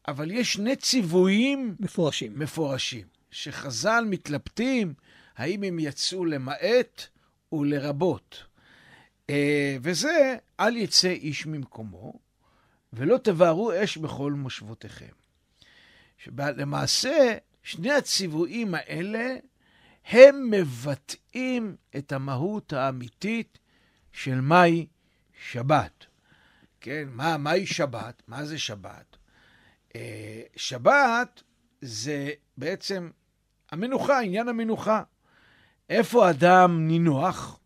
[0.08, 2.40] אבל יש שני ציוויים מפורשים.
[2.40, 4.94] מפורשים, שחז"ל מתלבטים
[5.36, 7.02] האם הם יצאו למעט
[7.52, 8.44] ולרבות.
[9.82, 12.14] וזה, אל יצא איש ממקומו,
[12.94, 15.27] ולא תבערו אש בכל מושבותיכם.
[16.18, 19.36] שלמעשה, שני הציוויים האלה,
[20.08, 23.60] הם מבטאים את המהות האמיתית
[24.12, 24.88] של מהי
[25.44, 26.06] שבת.
[26.82, 28.24] כן, מה, מהי שבת?
[28.28, 29.18] מה זה שבת?
[29.96, 31.44] אה, שבת
[31.82, 33.10] זה בעצם
[33.72, 35.04] המנוחה, עניין המנוחה.
[35.90, 37.60] איפה אדם נינוח?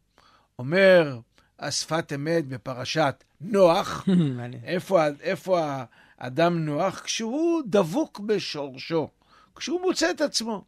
[0.59, 1.19] אומר
[1.59, 4.05] השפת אמת בפרשת נוח,
[4.63, 5.83] איפה, איפה
[6.21, 6.99] האדם נוח?
[6.99, 9.09] כשהוא דבוק בשורשו,
[9.55, 10.65] כשהוא מוצא את עצמו,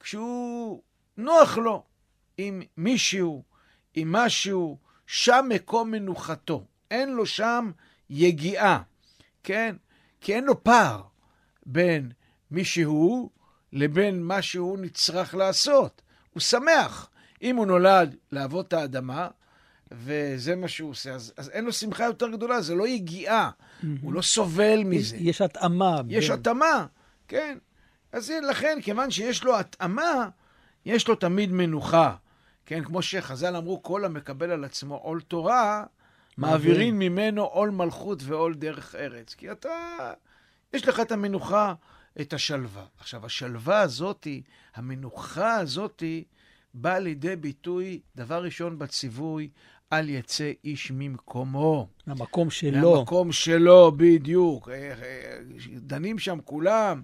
[0.00, 0.82] כשהוא
[1.16, 1.82] נוח לו
[2.38, 3.42] עם מישהו,
[3.94, 6.64] עם משהו, שם מקום מנוחתו.
[6.90, 7.70] אין לו שם
[8.10, 8.82] יגיעה,
[9.44, 9.76] כן?
[10.20, 11.02] כי אין לו פער
[11.66, 12.12] בין
[12.50, 13.30] מי שהוא
[13.72, 16.02] לבין מה שהוא נצרך לעשות.
[16.30, 17.10] הוא שמח.
[17.42, 19.28] אם הוא נולד לעבוד את האדמה,
[19.92, 23.86] וזה מה שהוא עושה, אז, אז אין לו שמחה יותר גדולה, זה לא יגיעה, mm-hmm.
[24.02, 25.16] הוא לא סובל מזה.
[25.16, 26.00] יש התאמה.
[26.08, 26.38] יש בין...
[26.38, 26.86] התאמה,
[27.28, 27.58] כן.
[28.12, 30.28] אז לכן, כיוון שיש לו התאמה,
[30.86, 32.14] יש לו תמיד מנוחה.
[32.66, 35.84] כן, כמו שחז"ל אמרו, כל המקבל על עצמו עול תורה,
[36.36, 39.34] מעבירים ממנו עול מלכות ועול דרך ארץ.
[39.34, 39.70] כי אתה,
[40.72, 41.74] יש לך את המנוחה,
[42.20, 42.84] את השלווה.
[42.98, 44.42] עכשיו, השלווה הזאתי,
[44.74, 46.24] המנוחה הזאתי,
[46.74, 49.48] באה לידי ביטוי, דבר ראשון בציווי,
[49.92, 51.88] אל יצא איש ממקומו.
[52.06, 52.98] המקום שלו.
[52.98, 54.68] המקום שלו, בדיוק.
[54.68, 55.38] אה, אה,
[55.76, 57.02] דנים שם כולם.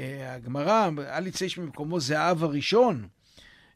[0.00, 3.08] אה, הגמרא, אל יצא איש ממקומו, זה האב הראשון.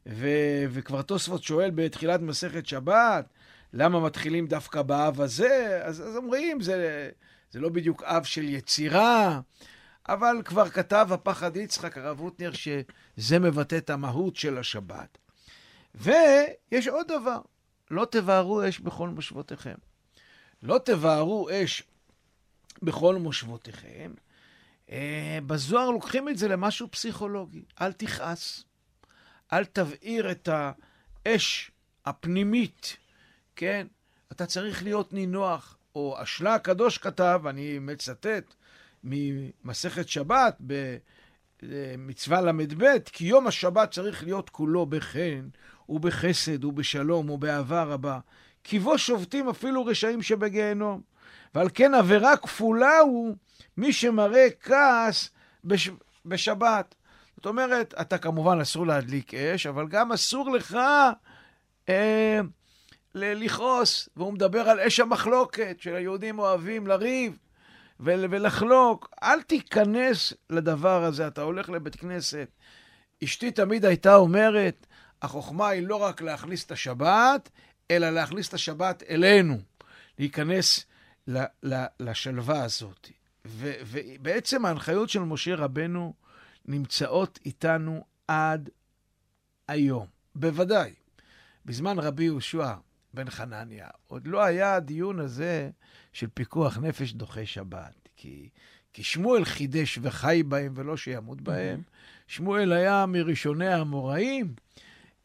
[0.05, 3.25] ו- וכבר תוספות שואל בתחילת מסכת שבת,
[3.73, 5.79] למה מתחילים דווקא באב הזה?
[5.83, 7.09] אז, אז אומרים, זה,
[7.51, 9.39] זה לא בדיוק אב של יצירה,
[10.09, 15.17] אבל כבר כתב הפחד יצחק, הרב רוטנר, שזה מבטא את המהות של השבת.
[15.95, 17.39] ויש עוד דבר,
[17.93, 19.75] לא תבערו אש בכל מושבותיכם.
[20.63, 21.83] לא תבערו אש
[22.81, 24.11] בכל מושבותיכם.
[24.91, 27.63] אה, בזוהר לוקחים את זה למשהו פסיכולוגי.
[27.81, 28.63] אל תכעס.
[29.53, 30.49] אל תבעיר את
[31.25, 31.71] האש
[32.05, 32.97] הפנימית,
[33.55, 33.87] כן?
[34.31, 35.77] אתה צריך להיות נינוח.
[35.95, 38.53] או אשלה הקדוש כתב, אני מצטט
[39.03, 40.57] ממסכת שבת
[41.61, 45.47] במצווה ל"ב, כי יום השבת צריך להיות כולו בחן
[45.89, 48.19] ובחסד ובשלום ובאהבה רבה.
[48.63, 51.01] כי בו שובתים אפילו רשעים שבגיהנום.
[51.55, 53.35] ועל כן עבירה כפולה הוא
[53.77, 55.29] מי שמראה כעס
[55.63, 55.89] בש...
[56.25, 56.95] בשבת.
[57.35, 60.77] זאת אומרת, אתה כמובן אסור להדליק אש, אבל גם אסור לך
[61.89, 62.39] אה,
[63.15, 64.09] לכעוס.
[64.17, 67.37] והוא מדבר על אש המחלוקת, שהיהודים אוהבים לריב
[67.99, 69.09] ולחלוק.
[69.23, 72.47] אל תיכנס לדבר הזה, אתה הולך לבית כנסת.
[73.23, 74.87] אשתי תמיד הייתה אומרת,
[75.23, 77.49] החוכמה היא לא רק להכניס את השבת,
[77.91, 79.61] אלא להכניס את השבת אלינו,
[80.19, 80.85] להיכנס
[81.99, 83.09] לשלווה הזאת.
[83.45, 86.13] ובעצם ההנחיות של משה רבנו
[86.65, 88.69] נמצאות איתנו עד
[89.67, 90.07] היום.
[90.35, 90.93] בוודאי.
[91.65, 92.73] בזמן רבי יהושע
[93.13, 95.69] בן חנניה, עוד לא היה הדיון הזה
[96.13, 98.09] של פיקוח נפש דוחה שבת.
[98.15, 98.49] כי,
[98.93, 101.79] כי שמואל חידש וחי בהם ולא שימות בהם.
[101.79, 102.23] Mm-hmm.
[102.27, 104.53] שמואל היה מראשוני האמוראים.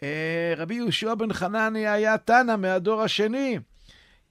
[0.03, 3.59] אה, רבי יהושע בן חנניה היה תנא מהדור השני.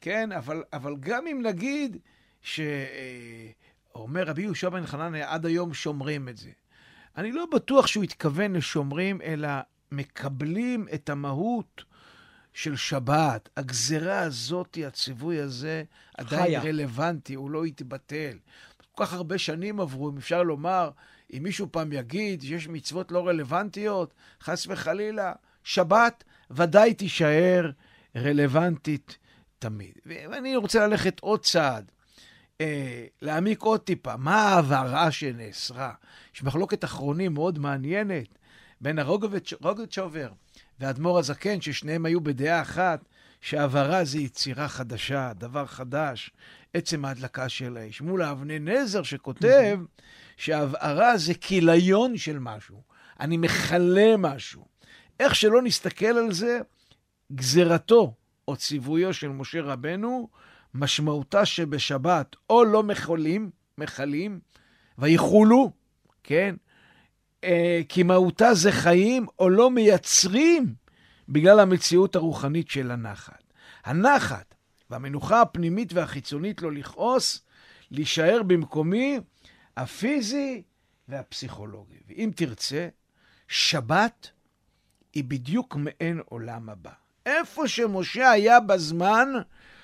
[0.02, 1.98] כן, אבל, אבל גם אם נגיד
[2.42, 6.50] שאומר אה, רבי יהושע בן חנניה, עד היום שומרים את זה.
[7.18, 9.50] אני לא בטוח שהוא התכוון לשומרים, אלא
[9.92, 11.84] מקבלים את המהות
[12.54, 13.50] של שבת.
[13.58, 15.84] הגזרה הזאת, הציווי הזה,
[16.18, 16.62] עדיין חיה.
[16.62, 18.38] רלוונטי, הוא לא יתבטל.
[18.92, 20.90] כל כך הרבה שנים עברו, אם אפשר לומר,
[21.34, 25.34] אם מישהו פעם יגיד שיש מצוות לא רלוונטיות, חס וחלילה,
[25.68, 27.72] שבת ודאי תישאר
[28.16, 29.18] רלוונטית
[29.60, 29.92] תמיד.
[30.06, 31.92] ואני רוצה ללכת עוד צעד.
[32.62, 35.94] אה, להעמיק עוד טיפה, מה ההעברה שנאסרה?
[36.36, 38.28] יש מחלוקת אחרונים מאוד מעניינת
[38.82, 40.30] בין הרוגצ'ובר
[40.80, 43.06] והאדמו"ר הזקן, ששניהם היו בדעה אחת,
[43.42, 46.32] שהעברה זה יצירה חדשה, דבר חדש,
[46.74, 48.02] עצם ההדלקה של האש.
[48.02, 49.80] מול האבני נזר שכותב
[50.38, 52.82] שהבערה זה כיליון של משהו.
[53.20, 54.77] אני מכלה משהו.
[55.20, 56.60] איך שלא נסתכל על זה,
[57.34, 58.14] גזירתו
[58.48, 60.30] או ציוויו של משה רבנו
[60.74, 64.40] משמעותה שבשבת או לא מחולים, מחלים,
[64.98, 65.72] ויחולו,
[66.24, 66.56] כן?
[67.44, 70.76] אה, כי מהותה זה חיים או לא מייצרים
[71.30, 73.44] בגלל המציאות הרוחנית של הנחת.
[73.86, 74.56] הנחת
[74.90, 77.42] והמנוחה הפנימית והחיצונית לא לכעוס,
[77.92, 79.20] להישאר במקומי
[79.78, 80.62] הפיזי
[81.08, 81.98] והפסיכולוגי.
[82.08, 82.88] ואם תרצה,
[83.48, 84.32] שבת
[85.18, 86.92] היא בדיוק מעין עולם הבא.
[87.26, 89.30] איפה שמשה היה בזמן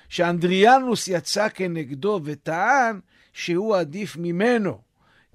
[0.08, 3.00] שאנדריאנוס יצא כנגדו וטען
[3.32, 4.80] שהוא עדיף ממנו,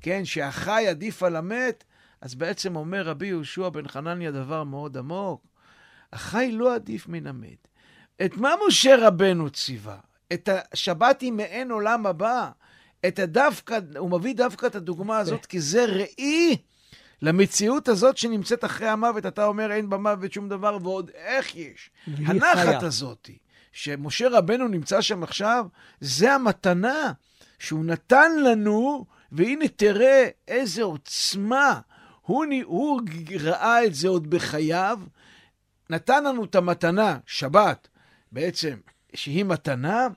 [0.02, 1.84] כן, שהחי עדיף על המת,
[2.22, 5.42] אז בעצם אומר רבי יהושע בן חנניה דבר מאוד עמוק,
[6.14, 7.68] החי לא עדיף מן המת.
[8.26, 9.98] את מה משה רבנו ציווה?
[10.34, 12.50] את השבת היא מעין עולם הבא.
[13.08, 16.58] את הדווקא, הוא מביא דווקא את הדוגמה הזאת, כי זה ראי
[17.22, 21.90] למציאות הזאת שנמצאת אחרי המוות, אתה אומר אין במוות שום דבר, ועוד איך יש.
[22.26, 22.84] הנחת.
[22.84, 23.30] הזאת,
[23.72, 25.66] שמשה רבנו נמצא שם עכשיו,
[26.00, 27.12] זה המתנה
[27.60, 31.80] שהוא נתן לנו, והנה תראה איזה עוצמה.
[32.22, 33.02] הוא, נ- הוא
[33.40, 35.00] ראה את זה עוד בחייו,
[35.90, 37.88] נתן לנו את המתנה, שבת,
[38.32, 38.76] בעצם,
[39.14, 40.08] שהיא מתנה,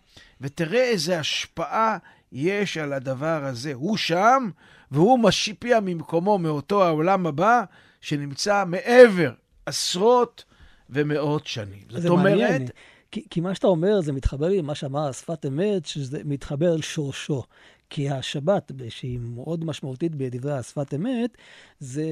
[0.40, 1.98] ותראה איזה השפעה
[2.32, 3.72] יש על הדבר הזה.
[3.74, 4.50] הוא שם,
[4.92, 7.62] והוא משפיע ממקומו, מאותו העולם הבא,
[8.00, 9.32] שנמצא מעבר
[9.66, 10.44] עשרות
[10.90, 11.84] ומאות שנים.
[11.88, 12.66] זאת אומרת, מעניין,
[13.10, 16.82] כי, כי מה שאתה אומר, זה מתחבר לי למה שאמר השפת אמת, שזה מתחבר אל
[16.82, 17.42] שורשו.
[17.90, 21.36] כי השבת, שהיא מאוד משמעותית בדברי השפת אמת,
[21.78, 22.04] זה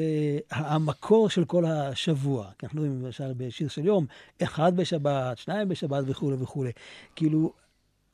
[0.50, 2.50] המקור של כל השבוע.
[2.58, 4.06] כי אנחנו רואים למשל בשיר של יום,
[4.42, 6.72] אחד בשבת, שניים בשבת וכולי וכולי.
[7.16, 7.52] כאילו,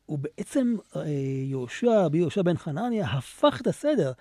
[0.06, 1.02] הוא בעצם, אה,
[1.44, 4.12] יהושע, רבי יהושע בן חנניה, הפך את הסדר.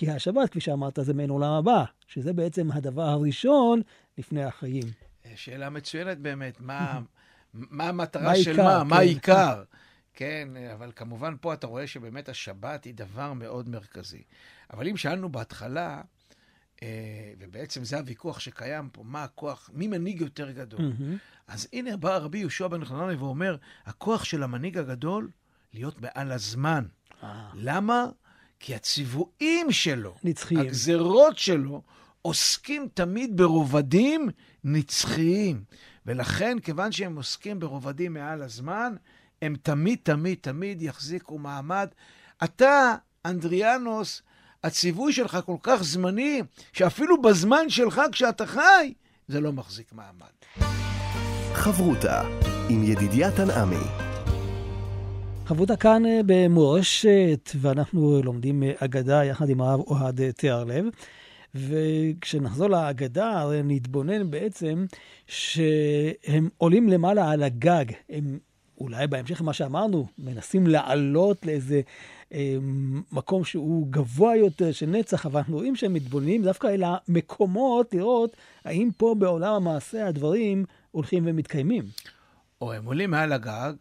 [0.00, 3.82] כי השבת, כפי שאמרת, זה מעין עולם הבא, שזה בעצם הדבר הראשון
[4.18, 4.84] לפני החיים.
[5.34, 7.00] שאלה מצוינת באמת, מה,
[7.54, 8.84] מה המטרה מה של העיקר, מה?
[8.84, 9.00] מה כן.
[9.00, 9.62] העיקר?
[10.14, 14.22] כן, אבל כמובן פה אתה רואה שבאמת השבת היא דבר מאוד מרכזי.
[14.72, 16.00] אבל אם שאלנו בהתחלה,
[16.82, 20.92] אה, ובעצם זה הוויכוח שקיים פה, מה הכוח, מי מנהיג יותר גדול?
[21.46, 25.30] אז הנה בא רבי יהושע בן חנניה ואומר, הכוח של המנהיג הגדול
[25.74, 26.84] להיות מעל הזמן.
[27.22, 28.06] אה, למה?
[28.60, 30.60] כי הציוויים שלו, נצחיים.
[30.60, 31.82] הגזרות שלו,
[32.22, 34.28] עוסקים תמיד ברובדים
[34.64, 35.64] נצחיים.
[36.06, 38.94] ולכן, כיוון שהם עוסקים ברובדים מעל הזמן,
[39.42, 41.88] הם תמיד, תמיד, תמיד יחזיקו מעמד.
[42.44, 42.94] אתה,
[43.26, 44.22] אנדריאנוס,
[44.64, 46.42] הציווי שלך כל כך זמני,
[46.72, 48.94] שאפילו בזמן שלך, כשאתה חי,
[49.28, 50.66] זה לא מחזיק מעמד.
[51.54, 52.22] חברותה
[52.68, 54.09] עם ידידיה תנעמי.
[55.50, 60.84] חברותה כאן אה, במורשת, ואנחנו לומדים אה, אגדה יחד עם הרב אוהד אה, תיארלב.
[61.54, 64.84] וכשנחזור לאגדה, נתבונן בעצם
[65.26, 67.84] שהם עולים למעלה על הגג.
[68.08, 68.38] הם
[68.80, 71.80] אולי בהמשך למה שאמרנו, מנסים לעלות לאיזה
[72.32, 72.56] אה,
[73.12, 78.36] מקום שהוא גבוה יותר, של נצח, אבל אנחנו רואים שהם מתבוננים דווקא אל המקומות, לראות
[78.64, 81.84] האם פה בעולם המעשה הדברים הולכים ומתקיימים.
[82.60, 83.72] או הם עולים מעל הגג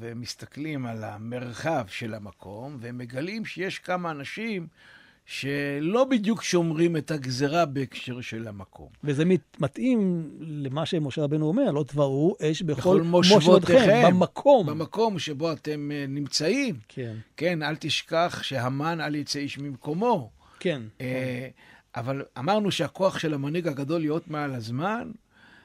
[0.00, 4.66] ומסתכלים על המרחב של המקום, והם מגלים שיש כמה אנשים
[5.26, 8.88] שלא בדיוק שומרים את הגזרה בהקשר של המקום.
[9.04, 14.66] וזה מת- מתאים למה שמשה רבנו אומר, לא תבערו אש בכל בכל מושבותיכם, במקום.
[14.66, 16.76] במקום שבו אתם אה, נמצאים.
[16.88, 20.30] כן, כן, אל תשכח שהמן אל יצא איש ממקומו.
[20.60, 20.82] כן.
[21.00, 21.48] אה,
[21.96, 25.10] אבל אמרנו שהכוח של המנהיג הגדול להיות מעל הזמן,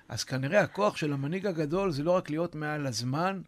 [0.10, 3.41] אז כנראה הכוח של המנהיג הגדול זה לא רק להיות מעל הזמן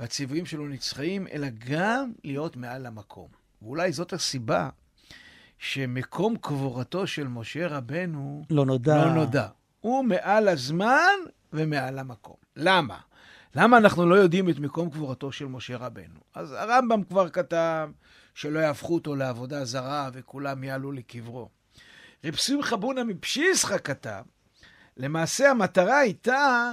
[0.00, 3.28] והציוויים שלו נצחיים, אלא גם להיות מעל המקום.
[3.62, 4.68] ואולי זאת הסיבה
[5.58, 9.04] שמקום קבורתו של משה רבנו לא נודע.
[9.04, 9.48] לא נודע.
[9.80, 11.16] הוא מעל הזמן
[11.52, 12.36] ומעל המקום.
[12.56, 12.98] למה?
[13.54, 16.20] למה אנחנו לא יודעים את מקום קבורתו של משה רבנו?
[16.34, 17.90] אז הרמב"ם כבר כתב
[18.34, 21.48] שלא יהפכו אותו לעבודה זרה וכולם יעלו לקברו.
[22.24, 24.22] רב שמחה בונה מפשיסחה כתב,
[24.96, 26.72] למעשה המטרה הייתה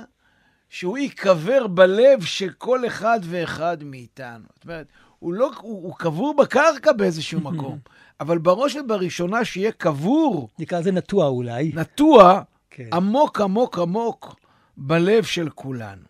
[0.70, 4.46] שהוא ייקבר בלב של כל אחד ואחד מאיתנו.
[4.56, 4.88] זאת אומרת,
[5.20, 7.80] הוא, לא, הוא, הוא קבור בקרקע באיזשהו מקום,
[8.20, 11.72] אבל בראש ובראשונה שיהיה קבור, נקרא לזה נטוע אולי.
[11.76, 12.90] נטוע, כן.
[12.94, 14.36] עמוק עמוק עמוק
[14.78, 16.02] בלב של כולנו.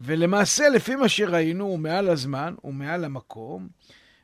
[0.00, 3.68] ולמעשה, לפי מה שראינו, הוא מעל הזמן, הוא מעל המקום,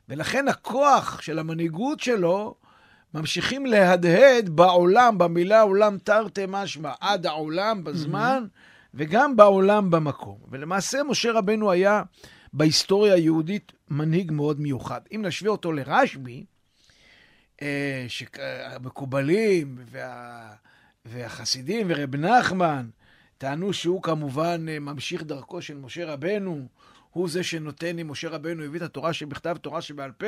[0.09, 2.55] ולכן הכוח של המנהיגות שלו
[3.13, 8.45] ממשיכים להדהד בעולם, במילה עולם תרתי משמע, עד העולם בזמן,
[8.93, 10.37] וגם בעולם במקום.
[10.51, 12.03] ולמעשה, משה רבנו היה
[12.53, 15.01] בהיסטוריה היהודית מנהיג מאוד מיוחד.
[15.15, 16.45] אם נשווה אותו לרשב"י,
[17.61, 20.53] אה, שהמקובלים וה...
[21.05, 22.89] והחסידים ורב נחמן
[23.37, 26.67] טענו שהוא כמובן אה, ממשיך דרכו של משה רבנו,
[27.09, 30.27] הוא זה שנותן, אם משה רבנו הביא את התורה שבכתב, תורה שבעל פה,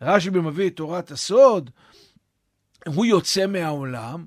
[0.00, 1.70] רשב"י מביא את תורת הסוד,
[2.86, 4.26] הוא יוצא מהעולם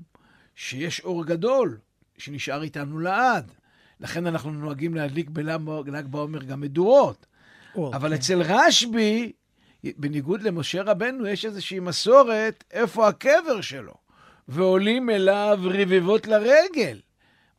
[0.54, 1.78] שיש אור גדול
[2.18, 3.52] שנשאר איתנו לעד.
[4.00, 7.26] לכן אנחנו נוהגים להדליק בל"ג בעומר גם מדורות.
[7.74, 8.14] אור, אבל כן.
[8.14, 9.32] אצל רשב"י,
[9.84, 13.94] בניגוד למשה רבנו, יש איזושהי מסורת איפה הקבר שלו,
[14.48, 17.00] ועולים אליו רבבות לרגל.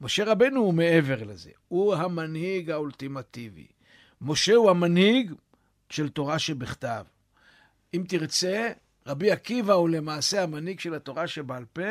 [0.02, 3.68] משה רבנו הוא מעבר לזה, הוא המנהיג האולטימטיבי.
[4.22, 5.34] משה הוא המנהיג
[5.90, 7.04] של תורה שבכתב.
[7.94, 8.70] אם תרצה,
[9.08, 11.82] רבי עקיבא הוא למעשה המנהיג של התורה שבעל פה,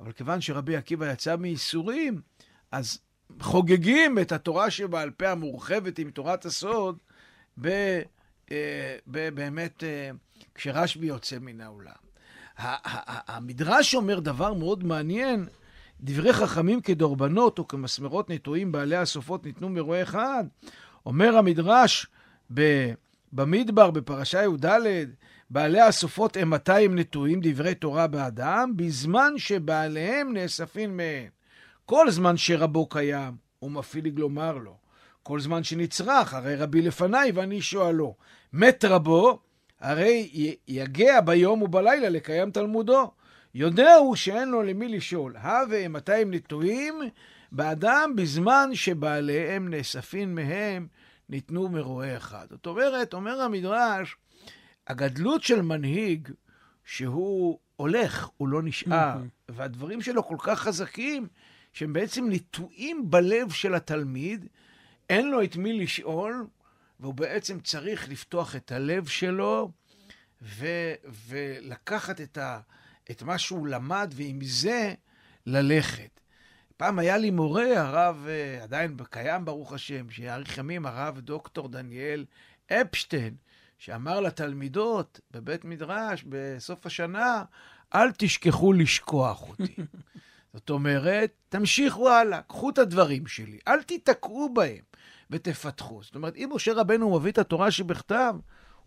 [0.00, 2.20] אבל כיוון שרבי עקיבא יצא מייסורים,
[2.72, 2.98] אז
[3.40, 6.98] חוגגים את התורה שבעל פה המורחבת עם תורת הסוד,
[7.60, 7.66] ב,
[8.50, 10.10] אה, ב, באמת אה,
[10.54, 12.06] כשרשב"י יוצא מן העולם.
[12.58, 15.46] המדרש אומר דבר מאוד מעניין,
[16.00, 20.44] דברי חכמים כדורבנות או כמסמרות נטועים בעלי הסופות ניתנו מרועה אחד.
[21.06, 22.06] אומר המדרש
[23.32, 24.66] במדבר, בפרשה י"ד,
[25.50, 31.35] בעלי הסופות הם 200 נטועים דברי תורה באדם, בזמן שבעליהם נאספים מהם.
[31.86, 34.76] כל זמן שרבו קיים, הוא מפעיל לומר לו.
[35.22, 38.14] כל זמן שנצרך, הרי רבי לפניי ואני שואלו.
[38.52, 39.38] מת רבו,
[39.80, 40.28] הרי
[40.68, 43.10] יגע ביום ובלילה לקיים תלמודו.
[43.54, 45.36] יודע הוא שאין לו למי לשאול.
[45.36, 46.94] הווה 200 נטועים
[47.52, 50.86] באדם בזמן שבעליהם נאספים מהם
[51.28, 52.46] ניתנו מרועה אחד.
[52.50, 54.16] זאת אומרת, אומר המדרש,
[54.86, 56.28] הגדלות של מנהיג,
[56.84, 59.16] שהוא הולך, הוא לא נשאר,
[59.48, 61.26] והדברים שלו כל כך חזקים,
[61.76, 64.46] שהם בעצם נטועים בלב של התלמיד,
[65.10, 66.46] אין לו את מי לשאול,
[67.00, 69.70] והוא בעצם צריך לפתוח את הלב שלו
[70.42, 70.94] ו-
[71.28, 72.60] ולקחת את, ה-
[73.10, 74.94] את מה שהוא למד, ועם זה
[75.46, 76.20] ללכת.
[76.76, 82.24] פעם היה לי מורה, הרב, אה, עדיין קיים ברוך השם, שיאריך ימים, הרב דוקטור דניאל
[82.72, 83.34] אפשטיין,
[83.78, 87.44] שאמר לתלמידות בבית מדרש בסוף השנה,
[87.94, 89.74] אל תשכחו לשכוח אותי.
[90.56, 94.82] זאת אומרת, תמשיכו הלאה, קחו את הדברים שלי, אל תיתקעו בהם
[95.30, 96.02] ותפתחו.
[96.02, 98.34] זאת אומרת, אם משה רבנו מביא את התורה שבכתב,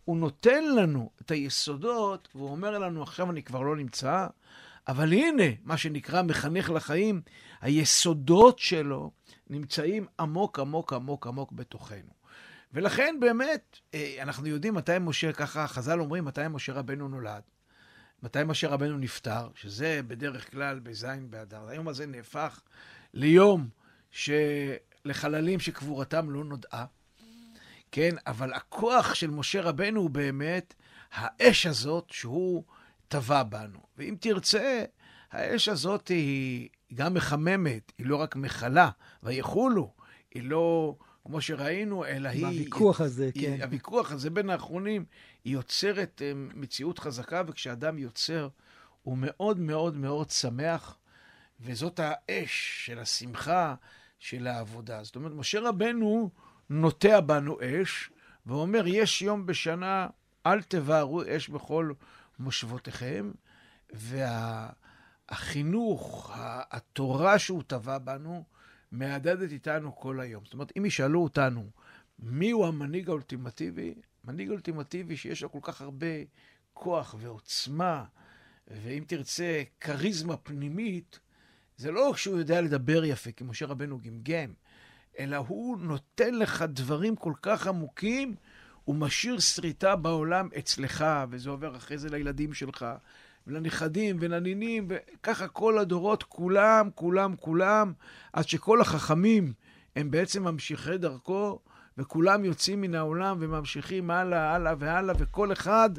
[0.06, 4.28] הוא נותן לנו את היסודות, והוא אומר לנו, עכשיו אני כבר לא נמצא,
[4.88, 7.22] אבל הנה, מה שנקרא מחנך לחיים,
[7.62, 9.12] היסודות שלו
[9.50, 12.14] נמצאים עמוק עמוק עמוק עמוק בתוכנו.
[12.74, 17.42] ולכן באמת, אה, אנחנו יודעים מתי משה, ככה חז"ל אומרים, מתי משה רבנו נולד.
[18.24, 21.68] מתי משה רבנו נפטר, שזה בדרך כלל בזין באדר.
[21.68, 22.62] היום הזה נהפך
[23.14, 23.70] ליום
[25.06, 26.86] לחללים שקבורתם לא נודעה.
[27.92, 30.74] כן, אבל הכוח של משה רבנו הוא באמת
[31.12, 32.64] האש הזאת שהוא
[33.08, 33.80] טבע בנו.
[33.98, 34.84] ואם תרצה,
[35.32, 38.90] האש הזאת היא גם מחממת, היא לא רק מכלה,
[39.24, 39.94] ויחולו,
[40.32, 40.96] היא לא,
[41.30, 42.46] כמו שראינו, אלא היא...
[42.46, 43.62] הוויכוח הזה, היא, כן.
[43.62, 45.06] הוויכוח הזה בין האחרונים,
[45.44, 48.48] היא יוצרת אה, מציאות חזקה, וכשאדם יוצר,
[49.02, 50.98] הוא מאוד מאוד מאוד שמח,
[51.60, 53.76] וזאת האש של השמחה,
[54.20, 55.04] של העבודה.
[55.04, 56.30] זאת אומרת, משה רבנו
[56.70, 58.10] נוטע בנו אש,
[58.46, 60.08] ואומר, יש יום בשנה,
[60.46, 61.92] אל תבערו אש בכל
[62.40, 63.32] מושבותיכם,
[65.30, 68.44] והחינוך, וה, התורה שהוא טבע בנו,
[68.92, 70.46] מהדהדת איתנו כל היום.
[70.46, 71.70] זאת אומרת, אם ישאלו אותנו,
[72.20, 73.94] מיהו המנהיג האולטימטיבי?
[74.24, 76.08] מנהיג אולטימטיבי שיש לו כל כך הרבה
[76.74, 78.04] כוח ועוצמה,
[78.68, 81.20] ואם תרצה, כריזמה פנימית,
[81.78, 84.54] זה לא שהוא יודע לדבר יפה, כי משה רבנו גמגם,
[85.20, 88.36] אלא הוא נותן לך דברים כל כך עמוקים,
[88.84, 92.86] הוא משאיר שריטה בעולם אצלך, וזה עובר אחרי זה לילדים שלך,
[93.50, 97.94] ולנכדים ולנינים, וככה כל הדורות, כולם, כולם, כולם,
[98.34, 99.54] עד שכל החכמים
[99.96, 101.60] הם בעצם ממשיכי דרכו,
[101.98, 105.90] וכולם יוצאים מן העולם וממשיכים הלאה, הלאה והלאה, וכל אחד,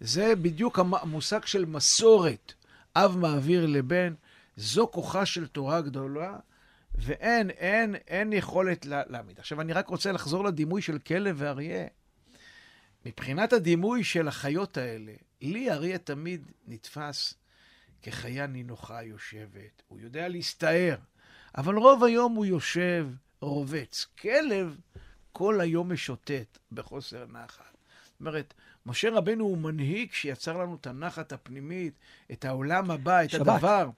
[0.00, 2.52] זה בדיוק המושג של מסורת.
[2.96, 4.14] אב מעביר לבן,
[4.56, 6.36] זו כוחה של תורה גדולה,
[6.94, 9.38] ואין, אין, אין יכולת להעמיד.
[9.38, 11.86] עכשיו, אני רק רוצה לחזור לדימוי של כלב ואריה.
[13.06, 17.34] מבחינת הדימוי של החיות האלה, לי אריה תמיד נתפס
[18.02, 19.82] כחיה נינוחה יושבת.
[19.88, 20.96] הוא יודע להסתער,
[21.56, 23.08] אבל רוב היום הוא יושב,
[23.40, 24.06] רובץ.
[24.20, 24.78] כלב
[25.32, 27.76] כל היום משוטט בחוסר נחת.
[28.04, 28.54] זאת אומרת,
[28.86, 31.94] משה רבנו הוא מנהיג שיצר לנו את הנחת הפנימית,
[32.32, 33.48] את העולם הבא, את שבת.
[33.48, 33.90] הדבר.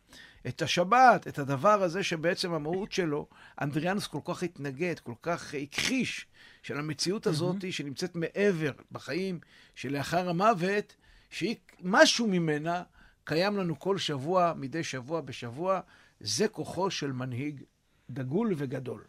[0.47, 3.29] את השבת, את הדבר הזה שבעצם המהות שלו,
[3.61, 6.27] אנדריאנוס כל כך התנגד, כל כך הכחיש,
[6.63, 7.73] של המציאות הזאת mm-hmm.
[7.73, 9.41] שנמצאת מעבר בחיים
[9.75, 10.97] שלאחר המוות,
[11.31, 12.83] שמשהו ממנה
[13.25, 15.81] קיים לנו כל שבוע, מדי שבוע בשבוע,
[16.21, 17.63] זה כוחו של מנהיג
[18.11, 19.03] דגול וגדול.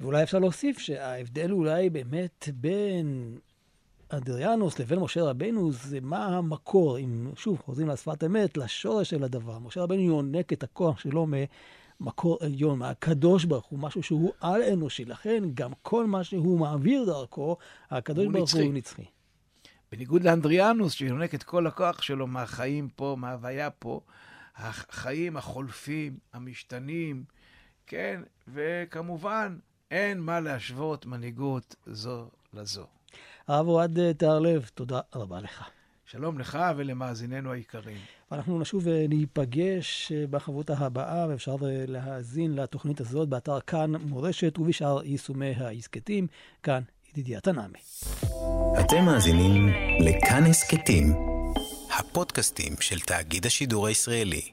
[0.00, 3.38] ואולי אפשר להוסיף שההבדל אולי באמת בין
[4.08, 9.58] אדריאנוס לבין משה רבנו זה מה המקור, אם שוב חוזרים לשפת אמת, לשורש של הדבר.
[9.58, 11.26] משה רבנו יונק את הכוח שלו
[12.00, 15.04] ממקור עליון, מהקדוש ברוך הוא, משהו שהוא על-אנושי.
[15.04, 17.56] לכן גם כל מה שהוא מעביר דרכו,
[17.90, 19.04] הקדוש ברוך הוא נצחי.
[19.92, 24.00] בניגוד לאנדריאנוס, שיונק את כל הכוח שלו מהחיים פה, מההוויה פה,
[24.56, 27.24] החיים החולפים, המשתנים,
[27.86, 29.58] כן, וכמובן,
[29.90, 32.86] אין מה להשוות מנהיגות זו לזו.
[33.48, 35.68] הרב אוהד אה, תהרלב, תודה רבה לך.
[36.04, 37.96] שלום לך ולמאזיננו היקרים.
[38.32, 45.04] אנחנו נשוב וניפגש אה, בחברותה הבאה, ואפשר אה, להאזין לתוכנית הזאת באתר כאן מורשת ובשאר
[45.04, 46.26] יישומי ההסכתים.
[46.62, 46.82] כאן
[47.16, 47.78] ידידיה תנעמי.
[48.80, 49.68] אתם מאזינים
[50.00, 51.14] לכאן הסכתים,
[51.98, 54.50] הפודקאסטים של תאגיד השידור הישראלי.